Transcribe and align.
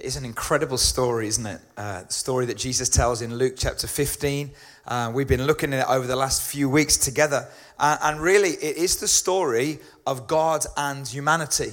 It 0.00 0.06
is 0.06 0.16
an 0.16 0.24
incredible 0.24 0.78
story, 0.78 1.28
isn't 1.28 1.44
it? 1.44 1.60
Uh, 1.76 2.04
the 2.04 2.12
story 2.12 2.46
that 2.46 2.56
Jesus 2.56 2.88
tells 2.88 3.20
in 3.20 3.34
Luke 3.34 3.52
chapter 3.58 3.86
15. 3.86 4.50
Uh, 4.86 5.12
we've 5.14 5.28
been 5.28 5.44
looking 5.44 5.74
at 5.74 5.80
it 5.80 5.90
over 5.90 6.06
the 6.06 6.16
last 6.16 6.42
few 6.42 6.70
weeks 6.70 6.96
together. 6.96 7.46
Uh, 7.78 7.98
and 8.04 8.18
really, 8.18 8.48
it 8.48 8.78
is 8.78 8.96
the 8.96 9.06
story 9.06 9.78
of 10.06 10.26
God 10.26 10.64
and 10.78 11.06
humanity. 11.06 11.72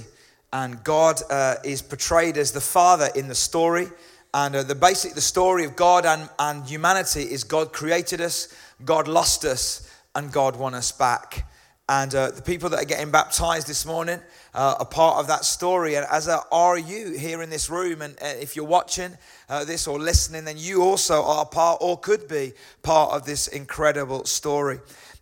And 0.52 0.84
God 0.84 1.22
uh, 1.30 1.54
is 1.64 1.80
portrayed 1.80 2.36
as 2.36 2.52
the 2.52 2.60
Father 2.60 3.08
in 3.14 3.28
the 3.28 3.34
story. 3.34 3.86
And 4.34 4.56
uh, 4.56 4.62
the 4.62 4.74
basic, 4.74 5.14
the 5.14 5.22
story 5.22 5.64
of 5.64 5.74
God 5.74 6.04
and, 6.04 6.28
and 6.38 6.66
humanity 6.66 7.22
is 7.22 7.44
God 7.44 7.72
created 7.72 8.20
us, 8.20 8.54
God 8.84 9.08
lost 9.08 9.46
us, 9.46 9.90
and 10.14 10.30
God 10.30 10.54
won 10.54 10.74
us 10.74 10.92
back. 10.92 11.48
And 11.88 12.14
uh, 12.14 12.32
the 12.32 12.42
people 12.42 12.68
that 12.68 12.82
are 12.82 12.86
getting 12.86 13.10
baptized 13.10 13.68
this 13.68 13.86
morning 13.86 14.20
uh, 14.58 14.74
are 14.80 14.86
part 14.86 15.18
of 15.18 15.28
that 15.28 15.44
story. 15.44 15.94
And 15.94 16.04
as 16.10 16.28
are 16.28 16.78
you 16.78 17.12
here 17.12 17.42
in 17.42 17.48
this 17.48 17.70
room, 17.70 18.02
and 18.02 18.14
uh, 18.20 18.26
if 18.40 18.56
you're 18.56 18.64
watching 18.64 19.16
uh, 19.48 19.64
this 19.64 19.86
or 19.86 20.00
listening, 20.00 20.44
then 20.44 20.58
you 20.58 20.82
also 20.82 21.22
are 21.22 21.46
part 21.46 21.78
or 21.80 21.96
could 21.96 22.26
be 22.26 22.54
part 22.82 23.12
of 23.12 23.24
this 23.24 23.46
incredible 23.46 24.24
story. 24.24 24.80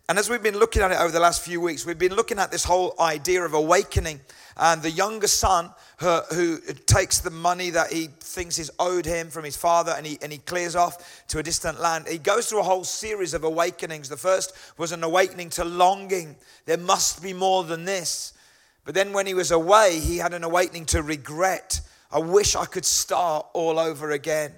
And 0.09 0.17
as 0.17 0.27
we've 0.27 0.41
been 0.41 0.57
looking 0.57 0.81
at 0.81 0.89
it 0.89 0.97
over 0.99 1.11
the 1.11 1.19
last 1.19 1.43
few 1.43 1.61
weeks, 1.61 1.85
we've 1.85 1.99
been 1.99 2.15
looking 2.15 2.39
at 2.39 2.49
this 2.49 2.63
whole 2.63 2.95
idea 2.99 3.43
of 3.43 3.53
awakening 3.53 4.21
and 4.59 4.81
the 4.81 4.89
younger 4.89 5.27
son 5.27 5.69
who, 5.99 6.19
who, 6.33 6.57
takes 6.87 7.19
the 7.19 7.29
money 7.29 7.69
that 7.69 7.91
he 7.91 8.07
thinks 8.19 8.57
is 8.57 8.71
owed 8.79 9.05
him 9.05 9.29
from 9.29 9.43
his 9.43 9.55
father 9.55 9.93
and 9.95 10.07
he, 10.07 10.17
and 10.23 10.31
he 10.31 10.39
clears 10.39 10.75
off 10.75 11.25
to 11.27 11.37
a 11.37 11.43
distant 11.43 11.79
land. 11.79 12.07
He 12.07 12.17
goes 12.17 12.49
through 12.49 12.61
a 12.61 12.63
whole 12.63 12.83
series 12.83 13.35
of 13.35 13.43
awakenings. 13.43 14.09
The 14.09 14.17
first 14.17 14.53
was 14.79 14.91
an 14.91 15.03
awakening 15.03 15.51
to 15.51 15.63
longing. 15.63 16.37
There 16.65 16.77
must 16.77 17.21
be 17.21 17.33
more 17.33 17.63
than 17.63 17.85
this. 17.85 18.33
But 18.87 18.95
then 18.95 19.11
when 19.11 19.27
he 19.27 19.33
was 19.33 19.51
away, 19.51 19.99
he 19.99 20.15
had 20.15 20.33
an 20.33 20.45
awakening 20.45 20.85
to 20.85 21.03
regret. 21.03 21.81
I 22.09 22.19
wish 22.19 22.55
I 22.55 22.63
could 22.63 22.85
start 22.85 23.45
all 23.51 23.79
over 23.79 24.11
again. 24.11 24.53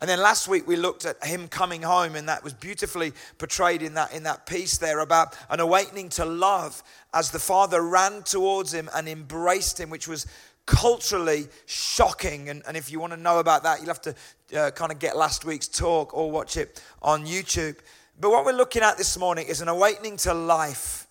And 0.00 0.10
then 0.10 0.20
last 0.20 0.48
week 0.48 0.68
we 0.68 0.76
looked 0.76 1.06
at 1.06 1.24
him 1.24 1.48
coming 1.48 1.80
home, 1.80 2.14
and 2.14 2.28
that 2.28 2.44
was 2.44 2.52
beautifully 2.52 3.14
portrayed 3.38 3.80
in 3.80 3.94
that, 3.94 4.12
in 4.12 4.24
that 4.24 4.44
piece 4.44 4.76
there 4.76 4.98
about 4.98 5.34
an 5.48 5.60
awakening 5.60 6.10
to 6.10 6.26
love 6.26 6.82
as 7.14 7.30
the 7.30 7.38
father 7.38 7.80
ran 7.80 8.22
towards 8.22 8.74
him 8.74 8.90
and 8.94 9.08
embraced 9.08 9.80
him, 9.80 9.88
which 9.88 10.06
was 10.06 10.26
culturally 10.66 11.46
shocking. 11.64 12.50
And, 12.50 12.62
and 12.68 12.76
if 12.76 12.92
you 12.92 13.00
want 13.00 13.14
to 13.14 13.18
know 13.18 13.38
about 13.38 13.62
that, 13.62 13.78
you'll 13.78 13.88
have 13.88 14.02
to 14.02 14.14
uh, 14.58 14.70
kind 14.72 14.92
of 14.92 14.98
get 14.98 15.16
last 15.16 15.46
week's 15.46 15.68
talk 15.68 16.14
or 16.14 16.30
watch 16.30 16.58
it 16.58 16.82
on 17.00 17.24
YouTube. 17.24 17.78
But 18.20 18.28
what 18.28 18.44
we're 18.44 18.52
looking 18.52 18.82
at 18.82 18.98
this 18.98 19.16
morning 19.16 19.46
is 19.46 19.62
an 19.62 19.68
awakening 19.68 20.18
to 20.18 20.34
life. 20.34 21.06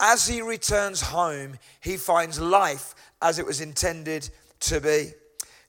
As 0.00 0.26
he 0.26 0.42
returns 0.42 1.00
home, 1.00 1.58
he 1.80 1.96
finds 1.96 2.40
life 2.40 2.94
as 3.22 3.38
it 3.38 3.46
was 3.46 3.60
intended 3.60 4.28
to 4.60 4.80
be. 4.80 5.12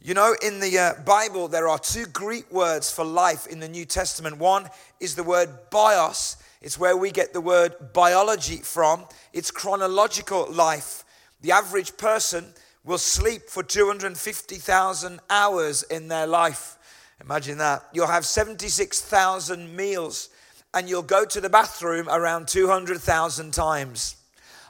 You 0.01 0.13
know, 0.13 0.35
in 0.43 0.59
the 0.59 0.77
uh, 0.77 0.93
Bible, 1.05 1.47
there 1.47 1.67
are 1.67 1.79
two 1.79 2.05
Greek 2.07 2.51
words 2.51 2.91
for 2.91 3.03
life 3.03 3.47
in 3.47 3.59
the 3.59 3.69
New 3.69 3.85
Testament. 3.85 4.37
One 4.37 4.69
is 4.99 5.15
the 5.15 5.23
word 5.23 5.49
bios, 5.71 6.37
it's 6.61 6.79
where 6.79 6.97
we 6.97 7.11
get 7.11 7.33
the 7.33 7.41
word 7.41 7.93
biology 7.93 8.57
from. 8.57 9.05
It's 9.33 9.51
chronological 9.51 10.51
life. 10.51 11.05
The 11.41 11.51
average 11.51 11.97
person 11.97 12.45
will 12.83 12.97
sleep 12.97 13.43
for 13.49 13.63
250,000 13.63 15.19
hours 15.29 15.83
in 15.83 16.07
their 16.07 16.25
life. 16.25 16.77
Imagine 17.21 17.57
that. 17.59 17.83
You'll 17.93 18.07
have 18.07 18.25
76,000 18.25 19.75
meals 19.75 20.29
and 20.77 20.87
you'll 20.87 21.01
go 21.01 21.25
to 21.25 21.41
the 21.41 21.49
bathroom 21.49 22.07
around 22.07 22.47
200,000 22.47 23.51
times. 23.51 24.15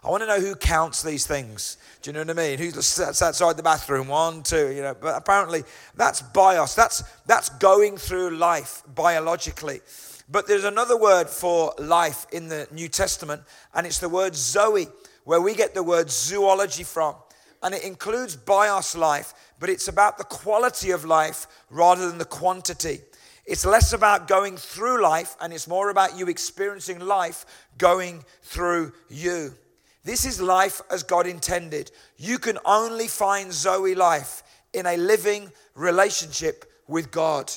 I 0.02 0.10
want 0.10 0.24
to 0.24 0.28
know 0.28 0.40
who 0.40 0.56
counts 0.56 1.04
these 1.04 1.28
things. 1.28 1.76
Do 2.02 2.10
you 2.10 2.14
know 2.14 2.22
what 2.22 2.30
I 2.30 2.34
mean? 2.34 2.60
Who 2.60 2.72
sits 2.82 3.22
outside 3.22 3.58
the 3.58 3.64
bathroom? 3.64 4.08
One, 4.08 4.42
two, 4.42 4.72
you 4.72 4.82
know. 4.82 4.96
But 4.98 5.18
apparently 5.18 5.66
that's 5.98 6.22
bios. 6.22 6.76
That's, 6.76 7.04
that's 7.26 7.50
going 7.50 7.98
through 7.98 8.38
life 8.38 8.84
biologically. 8.96 9.82
But 10.30 10.48
there's 10.48 10.64
another 10.64 10.98
word 10.98 11.28
for 11.28 11.74
life 11.78 12.26
in 12.32 12.48
the 12.48 12.70
New 12.72 12.88
Testament, 12.88 13.42
and 13.74 13.86
it's 13.86 14.00
the 14.00 14.08
word 14.08 14.34
Zoe, 14.34 14.88
where 15.26 15.42
we 15.42 15.56
get 15.56 15.74
the 15.74 15.84
word 15.84 16.10
zoology 16.10 16.84
from. 16.84 17.16
And 17.62 17.76
it 17.76 17.84
includes 17.84 18.38
bios 18.38 18.96
life, 18.96 19.34
but 19.60 19.70
it's 19.70 19.90
about 19.90 20.18
the 20.18 20.24
quality 20.24 20.92
of 20.92 21.04
life 21.04 21.48
rather 21.70 22.08
than 22.08 22.18
the 22.18 22.24
quantity. 22.24 23.02
It's 23.48 23.66
less 23.66 23.94
about 23.94 24.28
going 24.28 24.58
through 24.58 25.02
life, 25.02 25.38
and 25.40 25.54
it's 25.54 25.70
more 25.70 25.90
about 25.90 26.18
you 26.18 26.28
experiencing 26.28 27.00
life 27.00 27.46
going 27.78 28.26
through 28.44 28.92
you. 29.10 29.56
This 30.04 30.26
is 30.26 30.42
life 30.42 30.82
as 30.92 31.04
God 31.04 31.26
intended. 31.26 31.92
You 32.18 32.40
can 32.40 32.58
only 32.66 33.08
find 33.08 33.54
Zoe 33.54 33.96
life 33.96 34.44
in 34.74 34.86
a 34.86 34.98
living 34.98 35.50
relationship 35.76 36.66
with 36.88 37.10
God. 37.10 37.52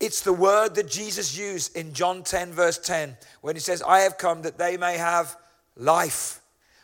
It's 0.00 0.20
the 0.20 0.32
word 0.32 0.74
that 0.74 0.90
Jesus 0.90 1.36
used 1.36 1.76
in 1.76 1.94
John 1.94 2.22
10, 2.22 2.52
verse 2.52 2.78
10, 2.78 3.16
when 3.40 3.56
he 3.56 3.60
says, 3.60 3.82
I 3.82 4.00
have 4.00 4.18
come 4.18 4.42
that 4.42 4.58
they 4.58 4.76
may 4.76 4.98
have 4.98 5.36
life. 5.76 6.40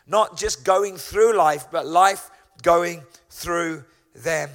Not 0.07 0.37
just 0.37 0.63
going 0.63 0.97
through 0.97 1.35
life, 1.37 1.65
but 1.71 1.85
life 1.85 2.29
going 2.63 3.03
through 3.29 3.83
them. 4.15 4.49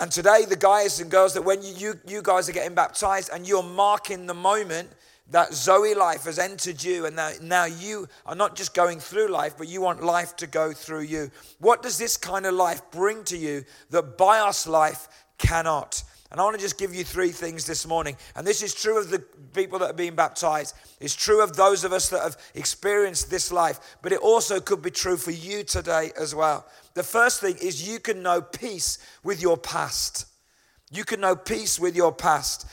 And 0.00 0.10
today, 0.10 0.44
the 0.48 0.56
guys 0.56 1.00
and 1.00 1.10
girls 1.10 1.34
that 1.34 1.42
when 1.42 1.62
you, 1.62 1.74
you, 1.74 1.94
you 2.06 2.22
guys 2.22 2.48
are 2.48 2.52
getting 2.52 2.74
baptized 2.74 3.30
and 3.32 3.46
you're 3.46 3.62
marking 3.62 4.26
the 4.26 4.34
moment 4.34 4.90
that 5.30 5.54
Zoe 5.54 5.94
life 5.94 6.24
has 6.24 6.38
entered 6.38 6.82
you, 6.82 7.06
and 7.06 7.16
now, 7.16 7.30
now 7.40 7.64
you 7.64 8.08
are 8.26 8.34
not 8.34 8.56
just 8.56 8.74
going 8.74 9.00
through 9.00 9.28
life, 9.28 9.54
but 9.56 9.68
you 9.68 9.80
want 9.80 10.02
life 10.02 10.36
to 10.36 10.46
go 10.46 10.72
through 10.72 11.02
you. 11.02 11.30
What 11.60 11.82
does 11.82 11.96
this 11.96 12.16
kind 12.16 12.44
of 12.44 12.54
life 12.54 12.82
bring 12.90 13.24
to 13.24 13.36
you 13.36 13.64
that 13.90 14.18
bios 14.18 14.66
life 14.66 15.08
cannot? 15.38 16.02
And 16.34 16.40
I 16.40 16.44
want 16.46 16.56
to 16.56 16.60
just 16.60 16.78
give 16.78 16.92
you 16.92 17.04
three 17.04 17.28
things 17.28 17.64
this 17.64 17.86
morning. 17.86 18.16
And 18.34 18.44
this 18.44 18.60
is 18.60 18.74
true 18.74 18.98
of 18.98 19.08
the 19.08 19.20
people 19.54 19.78
that 19.78 19.90
are 19.90 19.92
being 19.92 20.16
baptized. 20.16 20.74
It's 20.98 21.14
true 21.14 21.40
of 21.40 21.54
those 21.54 21.84
of 21.84 21.92
us 21.92 22.08
that 22.08 22.22
have 22.22 22.36
experienced 22.56 23.30
this 23.30 23.52
life, 23.52 23.78
but 24.02 24.10
it 24.10 24.18
also 24.18 24.58
could 24.58 24.82
be 24.82 24.90
true 24.90 25.16
for 25.16 25.30
you 25.30 25.62
today 25.62 26.10
as 26.18 26.34
well. 26.34 26.66
The 26.94 27.04
first 27.04 27.40
thing 27.40 27.54
is 27.62 27.88
you 27.88 28.00
can 28.00 28.20
know 28.20 28.42
peace 28.42 28.98
with 29.22 29.40
your 29.40 29.56
past. 29.56 30.26
You 30.94 31.04
can 31.04 31.20
know 31.20 31.34
peace 31.34 31.80
with 31.80 31.96
your 31.96 32.12
past. 32.12 32.66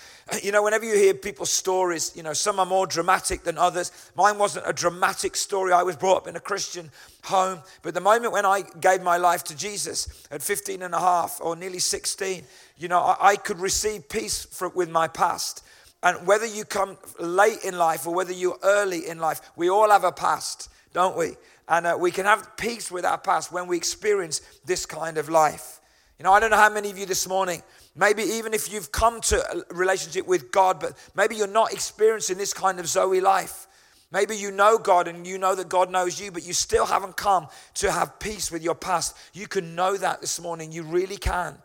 You 0.43 0.51
know, 0.51 0.61
whenever 0.61 0.85
you 0.85 0.95
hear 0.95 1.15
people's 1.15 1.49
stories, 1.49 2.13
you 2.15 2.21
know, 2.21 2.33
some 2.33 2.59
are 2.59 2.67
more 2.67 2.85
dramatic 2.85 3.43
than 3.43 3.57
others. 3.57 3.91
Mine 4.15 4.37
wasn't 4.37 4.67
a 4.67 4.73
dramatic 4.73 5.35
story. 5.35 5.73
I 5.73 5.81
was 5.81 5.95
brought 5.95 6.17
up 6.17 6.27
in 6.27 6.35
a 6.35 6.39
Christian 6.39 6.91
home. 7.23 7.61
But 7.81 7.95
the 7.95 7.99
moment 7.99 8.31
when 8.31 8.45
I 8.45 8.63
gave 8.79 9.01
my 9.01 9.17
life 9.17 9.43
to 9.45 9.57
Jesus 9.57 10.27
at 10.29 10.43
15 10.43 10.83
and 10.83 10.93
a 10.93 10.99
half 10.99 11.39
or 11.41 11.55
nearly 11.55 11.79
16, 11.79 12.43
you 12.77 12.87
know, 12.87 12.99
I, 12.99 13.31
I 13.31 13.35
could 13.37 13.59
receive 13.59 14.07
peace 14.07 14.45
for, 14.45 14.69
with 14.69 14.89
my 14.89 15.07
past. 15.07 15.63
And 16.03 16.27
whether 16.27 16.45
you 16.45 16.63
come 16.63 16.97
late 17.19 17.63
in 17.65 17.75
life 17.75 18.05
or 18.05 18.13
whether 18.13 18.33
you're 18.33 18.59
early 18.63 19.07
in 19.07 19.17
life, 19.17 19.41
we 19.55 19.69
all 19.69 19.89
have 19.89 20.03
a 20.03 20.11
past, 20.11 20.69
don't 20.93 21.17
we? 21.17 21.37
And 21.67 21.87
uh, 21.87 21.97
we 21.99 22.11
can 22.11 22.25
have 22.25 22.55
peace 22.55 22.91
with 22.91 23.03
our 23.03 23.17
past 23.17 23.51
when 23.51 23.65
we 23.65 23.77
experience 23.77 24.41
this 24.63 24.85
kind 24.85 25.17
of 25.17 25.27
life. 25.27 25.79
You 26.21 26.25
know, 26.25 26.33
I 26.33 26.39
don't 26.39 26.51
know 26.51 26.57
how 26.57 26.69
many 26.69 26.91
of 26.91 26.99
you 26.99 27.07
this 27.07 27.27
morning, 27.27 27.63
maybe 27.95 28.23
even 28.23 28.53
if 28.53 28.71
you've 28.71 28.91
come 28.91 29.21
to 29.21 29.43
a 29.51 29.73
relationship 29.73 30.27
with 30.27 30.51
God, 30.51 30.79
but 30.79 30.97
maybe 31.15 31.35
you're 31.35 31.47
not 31.47 31.73
experiencing 31.73 32.37
this 32.37 32.53
kind 32.53 32.79
of 32.79 32.87
Zoe 32.87 33.21
life. 33.21 33.67
Maybe 34.11 34.35
you 34.35 34.51
know 34.51 34.77
God 34.77 35.07
and 35.07 35.25
you 35.25 35.37
know 35.37 35.55
that 35.55 35.69
God 35.69 35.89
knows 35.89 36.19
you, 36.19 36.31
but 36.31 36.45
you 36.45 36.53
still 36.53 36.85
haven't 36.85 37.15
come 37.15 37.47
to 37.75 37.91
have 37.91 38.19
peace 38.19 38.51
with 38.51 38.61
your 38.61 38.75
past. 38.75 39.15
You 39.33 39.47
can 39.47 39.73
know 39.73 39.95
that 39.95 40.19
this 40.19 40.39
morning. 40.39 40.71
You 40.71 40.83
really 40.83 41.17
can. 41.17 41.57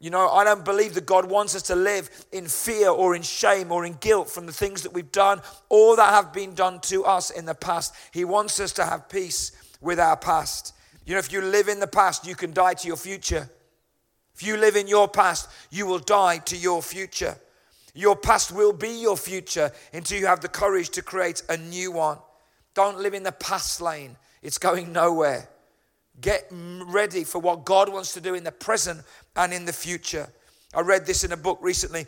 You 0.00 0.10
know, 0.10 0.28
I 0.28 0.44
don't 0.44 0.64
believe 0.64 0.94
that 0.94 1.06
God 1.06 1.24
wants 1.24 1.56
us 1.56 1.62
to 1.62 1.74
live 1.74 2.08
in 2.30 2.46
fear 2.46 2.90
or 2.90 3.16
in 3.16 3.22
shame 3.22 3.72
or 3.72 3.84
in 3.84 3.94
guilt 3.94 4.30
from 4.30 4.46
the 4.46 4.52
things 4.52 4.82
that 4.82 4.92
we've 4.92 5.10
done 5.10 5.40
or 5.70 5.96
that 5.96 6.10
have 6.10 6.32
been 6.32 6.54
done 6.54 6.78
to 6.82 7.04
us 7.04 7.30
in 7.30 7.46
the 7.46 7.54
past. 7.54 7.94
He 8.12 8.24
wants 8.24 8.60
us 8.60 8.72
to 8.74 8.84
have 8.84 9.08
peace 9.08 9.52
with 9.80 9.98
our 9.98 10.16
past. 10.16 10.74
You 11.04 11.14
know, 11.14 11.18
if 11.18 11.32
you 11.32 11.40
live 11.40 11.68
in 11.68 11.80
the 11.80 11.88
past, 11.88 12.26
you 12.26 12.36
can 12.36 12.52
die 12.52 12.74
to 12.74 12.86
your 12.86 12.96
future. 12.96 13.48
If 14.38 14.46
you 14.46 14.56
live 14.56 14.76
in 14.76 14.86
your 14.86 15.08
past, 15.08 15.50
you 15.68 15.84
will 15.84 15.98
die 15.98 16.38
to 16.38 16.56
your 16.56 16.80
future. 16.80 17.36
Your 17.92 18.14
past 18.14 18.52
will 18.52 18.72
be 18.72 18.90
your 18.90 19.16
future 19.16 19.72
until 19.92 20.16
you 20.16 20.26
have 20.26 20.38
the 20.38 20.48
courage 20.48 20.90
to 20.90 21.02
create 21.02 21.42
a 21.48 21.56
new 21.56 21.90
one. 21.90 22.18
Don't 22.72 23.00
live 23.00 23.14
in 23.14 23.24
the 23.24 23.32
past 23.32 23.80
lane, 23.80 24.16
it's 24.40 24.56
going 24.56 24.92
nowhere. 24.92 25.48
Get 26.20 26.46
ready 26.52 27.24
for 27.24 27.40
what 27.40 27.64
God 27.64 27.88
wants 27.88 28.12
to 28.12 28.20
do 28.20 28.34
in 28.34 28.44
the 28.44 28.52
present 28.52 29.00
and 29.34 29.52
in 29.52 29.64
the 29.64 29.72
future. 29.72 30.28
I 30.72 30.82
read 30.82 31.04
this 31.04 31.24
in 31.24 31.32
a 31.32 31.36
book 31.36 31.58
recently. 31.60 32.06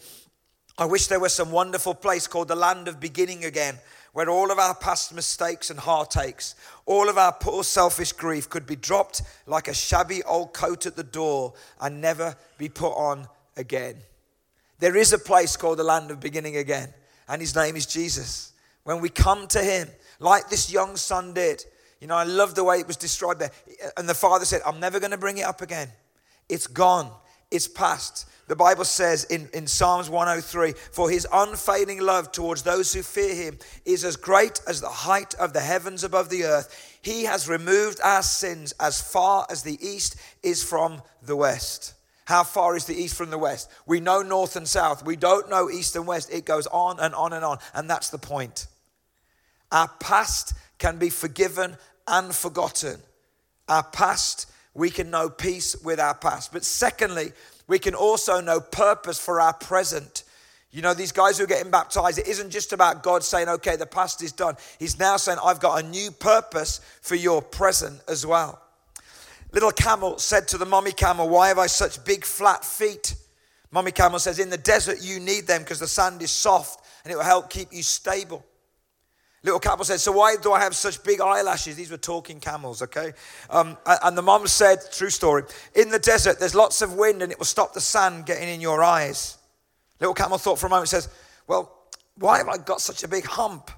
I 0.78 0.84
wish 0.84 1.08
there 1.08 1.18
was 1.18 1.34
some 1.34 1.50
wonderful 1.50 1.94
place 1.94 2.28
called 2.28 2.46
the 2.46 2.54
land 2.54 2.86
of 2.86 3.00
beginning 3.00 3.44
again, 3.44 3.76
where 4.12 4.28
all 4.28 4.50
of 4.50 4.58
our 4.58 4.74
past 4.74 5.14
mistakes 5.14 5.70
and 5.70 5.78
heartaches, 5.78 6.54
all 6.86 7.08
of 7.08 7.16
our 7.16 7.32
poor 7.32 7.62
selfish 7.62 8.12
grief 8.12 8.48
could 8.48 8.66
be 8.66 8.76
dropped 8.76 9.22
like 9.46 9.68
a 9.68 9.74
shabby 9.74 10.22
old 10.24 10.52
coat 10.52 10.86
at 10.86 10.96
the 10.96 11.04
door 11.04 11.54
and 11.80 12.00
never 12.00 12.36
be 12.58 12.68
put 12.68 12.92
on 12.92 13.28
again. 13.56 13.96
There 14.78 14.96
is 14.96 15.12
a 15.12 15.18
place 15.18 15.56
called 15.56 15.78
the 15.78 15.84
land 15.84 16.10
of 16.10 16.20
beginning 16.20 16.56
again, 16.56 16.92
and 17.28 17.40
his 17.40 17.54
name 17.54 17.76
is 17.76 17.86
Jesus. 17.86 18.52
When 18.84 19.00
we 19.00 19.10
come 19.10 19.46
to 19.48 19.62
him, 19.62 19.88
like 20.18 20.48
this 20.48 20.72
young 20.72 20.96
son 20.96 21.34
did, 21.34 21.64
you 22.00 22.06
know, 22.06 22.16
I 22.16 22.24
love 22.24 22.54
the 22.54 22.64
way 22.64 22.80
it 22.80 22.86
was 22.86 22.96
described 22.96 23.40
there. 23.40 23.50
And 23.96 24.08
the 24.08 24.14
father 24.14 24.46
said, 24.46 24.62
I'm 24.66 24.80
never 24.80 24.98
going 24.98 25.10
to 25.10 25.18
bring 25.18 25.38
it 25.38 25.44
up 25.44 25.60
again. 25.60 25.88
It's 26.48 26.66
gone. 26.66 27.12
Is 27.50 27.68
past. 27.68 28.26
The 28.48 28.56
Bible 28.56 28.84
says 28.84 29.24
in, 29.24 29.48
in 29.54 29.68
Psalms 29.68 30.10
103 30.10 30.72
For 30.92 31.08
his 31.08 31.26
unfailing 31.32 32.00
love 32.00 32.32
towards 32.32 32.62
those 32.62 32.92
who 32.92 33.02
fear 33.02 33.32
him 33.32 33.58
is 33.84 34.04
as 34.04 34.16
great 34.16 34.60
as 34.66 34.80
the 34.80 34.88
height 34.88 35.34
of 35.34 35.52
the 35.52 35.60
heavens 35.60 36.02
above 36.02 36.30
the 36.30 36.44
earth. 36.44 36.98
He 37.00 37.24
has 37.24 37.48
removed 37.48 38.00
our 38.02 38.22
sins 38.22 38.74
as 38.80 39.00
far 39.00 39.46
as 39.48 39.62
the 39.62 39.78
east 39.80 40.16
is 40.42 40.64
from 40.64 41.00
the 41.22 41.36
west. 41.36 41.94
How 42.24 42.44
far 42.44 42.76
is 42.76 42.84
the 42.84 42.94
east 42.94 43.16
from 43.16 43.30
the 43.30 43.38
west? 43.38 43.70
We 43.86 44.00
know 44.00 44.22
north 44.22 44.56
and 44.56 44.66
south. 44.66 45.04
We 45.04 45.16
don't 45.16 45.48
know 45.50 45.70
east 45.70 45.96
and 45.96 46.06
west. 46.06 46.32
It 46.32 46.44
goes 46.44 46.66
on 46.68 47.00
and 47.00 47.14
on 47.14 47.32
and 47.32 47.44
on. 47.44 47.58
And 47.74 47.88
that's 47.88 48.10
the 48.10 48.18
point. 48.18 48.66
Our 49.72 49.88
past 50.00 50.54
can 50.78 50.98
be 50.98 51.10
forgiven 51.10 51.76
and 52.06 52.34
forgotten. 52.34 53.00
Our 53.68 53.82
past, 53.82 54.50
we 54.74 54.90
can 54.90 55.10
know 55.10 55.28
peace 55.28 55.76
with 55.82 55.98
our 55.98 56.14
past. 56.14 56.52
But 56.52 56.64
secondly, 56.64 57.32
we 57.66 57.78
can 57.78 57.94
also 57.94 58.40
know 58.40 58.60
purpose 58.60 59.18
for 59.18 59.40
our 59.40 59.52
present. 59.52 60.24
You 60.72 60.82
know, 60.82 60.94
these 60.94 61.12
guys 61.12 61.38
who 61.38 61.44
are 61.44 61.48
getting 61.48 61.70
baptized, 61.70 62.18
it 62.18 62.28
isn't 62.28 62.50
just 62.50 62.72
about 62.72 63.02
God 63.02 63.24
saying, 63.24 63.48
okay, 63.48 63.76
the 63.76 63.86
past 63.86 64.22
is 64.22 64.30
done. 64.30 64.56
He's 64.78 64.98
now 64.98 65.16
saying, 65.16 65.38
I've 65.44 65.58
got 65.58 65.82
a 65.82 65.86
new 65.86 66.12
purpose 66.12 66.80
for 67.02 67.16
your 67.16 67.42
present 67.42 68.00
as 68.08 68.24
well. 68.24 68.60
Little 69.52 69.72
camel 69.72 70.18
said 70.18 70.46
to 70.48 70.58
the 70.58 70.66
mommy 70.66 70.92
camel, 70.92 71.28
Why 71.28 71.48
have 71.48 71.58
I 71.58 71.66
such 71.66 72.04
big 72.04 72.24
flat 72.24 72.64
feet? 72.64 73.16
Mommy 73.72 73.90
camel 73.90 74.20
says, 74.20 74.38
In 74.38 74.48
the 74.48 74.56
desert, 74.56 74.98
you 75.02 75.18
need 75.18 75.48
them 75.48 75.62
because 75.62 75.80
the 75.80 75.88
sand 75.88 76.22
is 76.22 76.30
soft 76.30 76.86
and 77.04 77.12
it 77.12 77.16
will 77.16 77.24
help 77.24 77.50
keep 77.50 77.72
you 77.72 77.82
stable. 77.82 78.44
Little 79.42 79.60
camel 79.60 79.84
said, 79.84 80.00
So 80.00 80.12
why 80.12 80.36
do 80.36 80.52
I 80.52 80.60
have 80.60 80.76
such 80.76 81.02
big 81.02 81.20
eyelashes? 81.20 81.76
These 81.76 81.90
were 81.90 81.96
talking 81.96 82.40
camels, 82.40 82.82
okay? 82.82 83.12
Um, 83.48 83.78
and 83.86 84.16
the 84.16 84.22
mom 84.22 84.46
said, 84.46 84.78
True 84.92 85.08
story, 85.08 85.44
in 85.74 85.88
the 85.88 85.98
desert, 85.98 86.38
there's 86.38 86.54
lots 86.54 86.82
of 86.82 86.94
wind 86.94 87.22
and 87.22 87.32
it 87.32 87.38
will 87.38 87.46
stop 87.46 87.72
the 87.72 87.80
sand 87.80 88.26
getting 88.26 88.48
in 88.48 88.60
your 88.60 88.82
eyes. 88.82 89.38
Little 89.98 90.14
camel 90.14 90.38
thought 90.38 90.58
for 90.58 90.66
a 90.66 90.70
moment, 90.70 90.88
says, 90.88 91.08
Well, 91.46 91.74
why 92.16 92.38
have 92.38 92.48
I 92.48 92.58
got 92.58 92.82
such 92.82 93.02
a 93.02 93.08
big 93.08 93.24
hump? 93.24 93.70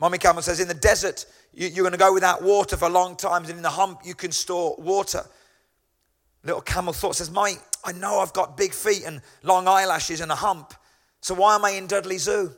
Mommy 0.00 0.18
camel 0.18 0.42
says, 0.42 0.58
In 0.58 0.66
the 0.66 0.74
desert, 0.74 1.24
you, 1.52 1.68
are 1.68 1.82
going 1.82 1.92
to 1.92 1.98
go 1.98 2.12
without 2.12 2.42
water 2.42 2.76
for 2.76 2.88
long 2.88 3.16
times, 3.16 3.48
and 3.48 3.58
in 3.58 3.62
the 3.62 3.70
hump, 3.70 4.00
you 4.04 4.14
can 4.14 4.32
store 4.32 4.74
water. 4.78 5.22
Little 6.42 6.62
camel 6.62 6.92
thought, 6.92 7.14
says, 7.16 7.30
Mommy, 7.30 7.56
I 7.84 7.92
know 7.92 8.18
I've 8.18 8.32
got 8.32 8.56
big 8.56 8.72
feet 8.72 9.04
and 9.06 9.20
long 9.42 9.68
eyelashes 9.68 10.20
and 10.20 10.32
a 10.32 10.36
hump, 10.36 10.74
so 11.20 11.34
why 11.34 11.54
am 11.54 11.64
I 11.64 11.70
in 11.70 11.86
Dudley 11.86 12.18
Zoo? 12.18 12.52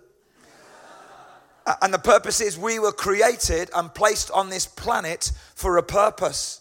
Uh, 1.64 1.74
and 1.82 1.94
the 1.94 1.98
purpose 1.98 2.40
is 2.40 2.58
we 2.58 2.78
were 2.78 2.92
created 2.92 3.70
and 3.74 3.94
placed 3.94 4.30
on 4.30 4.50
this 4.50 4.66
planet 4.66 5.32
for 5.54 5.76
a 5.76 5.82
purpose. 5.82 6.60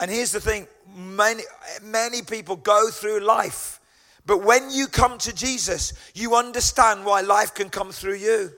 And 0.00 0.10
here's 0.10 0.32
the 0.32 0.40
thing 0.40 0.66
many, 0.94 1.42
many 1.82 2.22
people 2.22 2.56
go 2.56 2.90
through 2.90 3.20
life, 3.20 3.80
but 4.26 4.42
when 4.42 4.70
you 4.70 4.86
come 4.86 5.18
to 5.18 5.34
Jesus, 5.34 5.92
you 6.14 6.34
understand 6.34 7.04
why 7.04 7.20
life 7.20 7.54
can 7.54 7.68
come 7.68 7.92
through 7.92 8.16
you. 8.16 8.52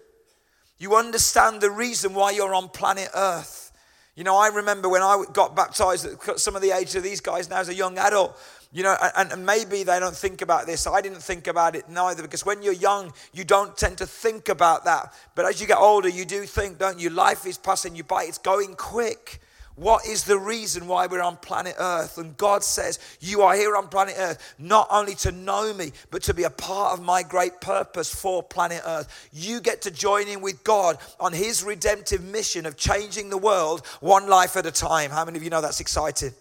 You 0.78 0.96
understand 0.96 1.60
the 1.60 1.70
reason 1.70 2.14
why 2.14 2.32
you're 2.32 2.54
on 2.54 2.68
planet 2.68 3.08
Earth. 3.14 3.72
You 4.14 4.24
know, 4.24 4.36
I 4.36 4.48
remember 4.48 4.88
when 4.88 5.02
I 5.02 5.24
got 5.32 5.54
baptized 5.54 6.06
at 6.06 6.40
some 6.40 6.56
of 6.56 6.62
the 6.62 6.70
age 6.70 6.94
of 6.94 7.02
these 7.02 7.20
guys 7.20 7.50
now 7.50 7.58
as 7.58 7.68
a 7.68 7.74
young 7.74 7.98
adult, 7.98 8.38
you 8.76 8.82
know, 8.82 8.94
and, 9.16 9.46
maybe 9.46 9.84
they 9.84 9.98
don't 9.98 10.14
think 10.14 10.42
about 10.42 10.66
this. 10.66 10.86
I 10.86 11.00
didn't 11.00 11.22
think 11.22 11.46
about 11.46 11.74
it 11.74 11.88
neither 11.88 12.20
because 12.20 12.44
when 12.44 12.62
you're 12.62 12.74
young, 12.74 13.10
you 13.32 13.42
don't 13.42 13.74
tend 13.74 13.96
to 13.98 14.06
think 14.06 14.50
about 14.50 14.84
that. 14.84 15.14
But 15.34 15.46
as 15.46 15.62
you 15.62 15.66
get 15.66 15.78
older, 15.78 16.10
you 16.10 16.26
do 16.26 16.42
think, 16.42 16.78
don't 16.78 16.98
you? 16.98 17.08
Life 17.08 17.46
is 17.46 17.56
passing 17.56 17.96
you 17.96 18.04
by, 18.04 18.24
it's 18.24 18.36
going 18.36 18.74
quick. 18.74 19.40
What 19.76 20.06
is 20.06 20.24
the 20.24 20.38
reason 20.38 20.88
why 20.88 21.06
we're 21.06 21.22
on 21.22 21.38
planet 21.38 21.74
Earth? 21.78 22.18
And 22.18 22.36
God 22.36 22.62
says, 22.62 22.98
You 23.18 23.40
are 23.42 23.54
here 23.54 23.76
on 23.76 23.88
planet 23.88 24.16
Earth 24.18 24.54
not 24.58 24.88
only 24.90 25.14
to 25.16 25.32
know 25.32 25.72
me, 25.72 25.92
but 26.10 26.22
to 26.24 26.34
be 26.34 26.42
a 26.42 26.50
part 26.50 26.98
of 26.98 27.02
my 27.02 27.22
great 27.22 27.62
purpose 27.62 28.14
for 28.14 28.42
planet 28.42 28.82
Earth. 28.84 29.30
You 29.32 29.62
get 29.62 29.80
to 29.82 29.90
join 29.90 30.28
in 30.28 30.42
with 30.42 30.64
God 30.64 30.98
on 31.18 31.32
His 31.32 31.64
redemptive 31.64 32.22
mission 32.22 32.66
of 32.66 32.76
changing 32.76 33.30
the 33.30 33.38
world 33.38 33.86
one 34.00 34.28
life 34.28 34.54
at 34.54 34.66
a 34.66 34.72
time. 34.72 35.10
How 35.10 35.24
many 35.24 35.38
of 35.38 35.44
you 35.44 35.48
know 35.48 35.62
that's 35.62 35.80
exciting? 35.80 36.32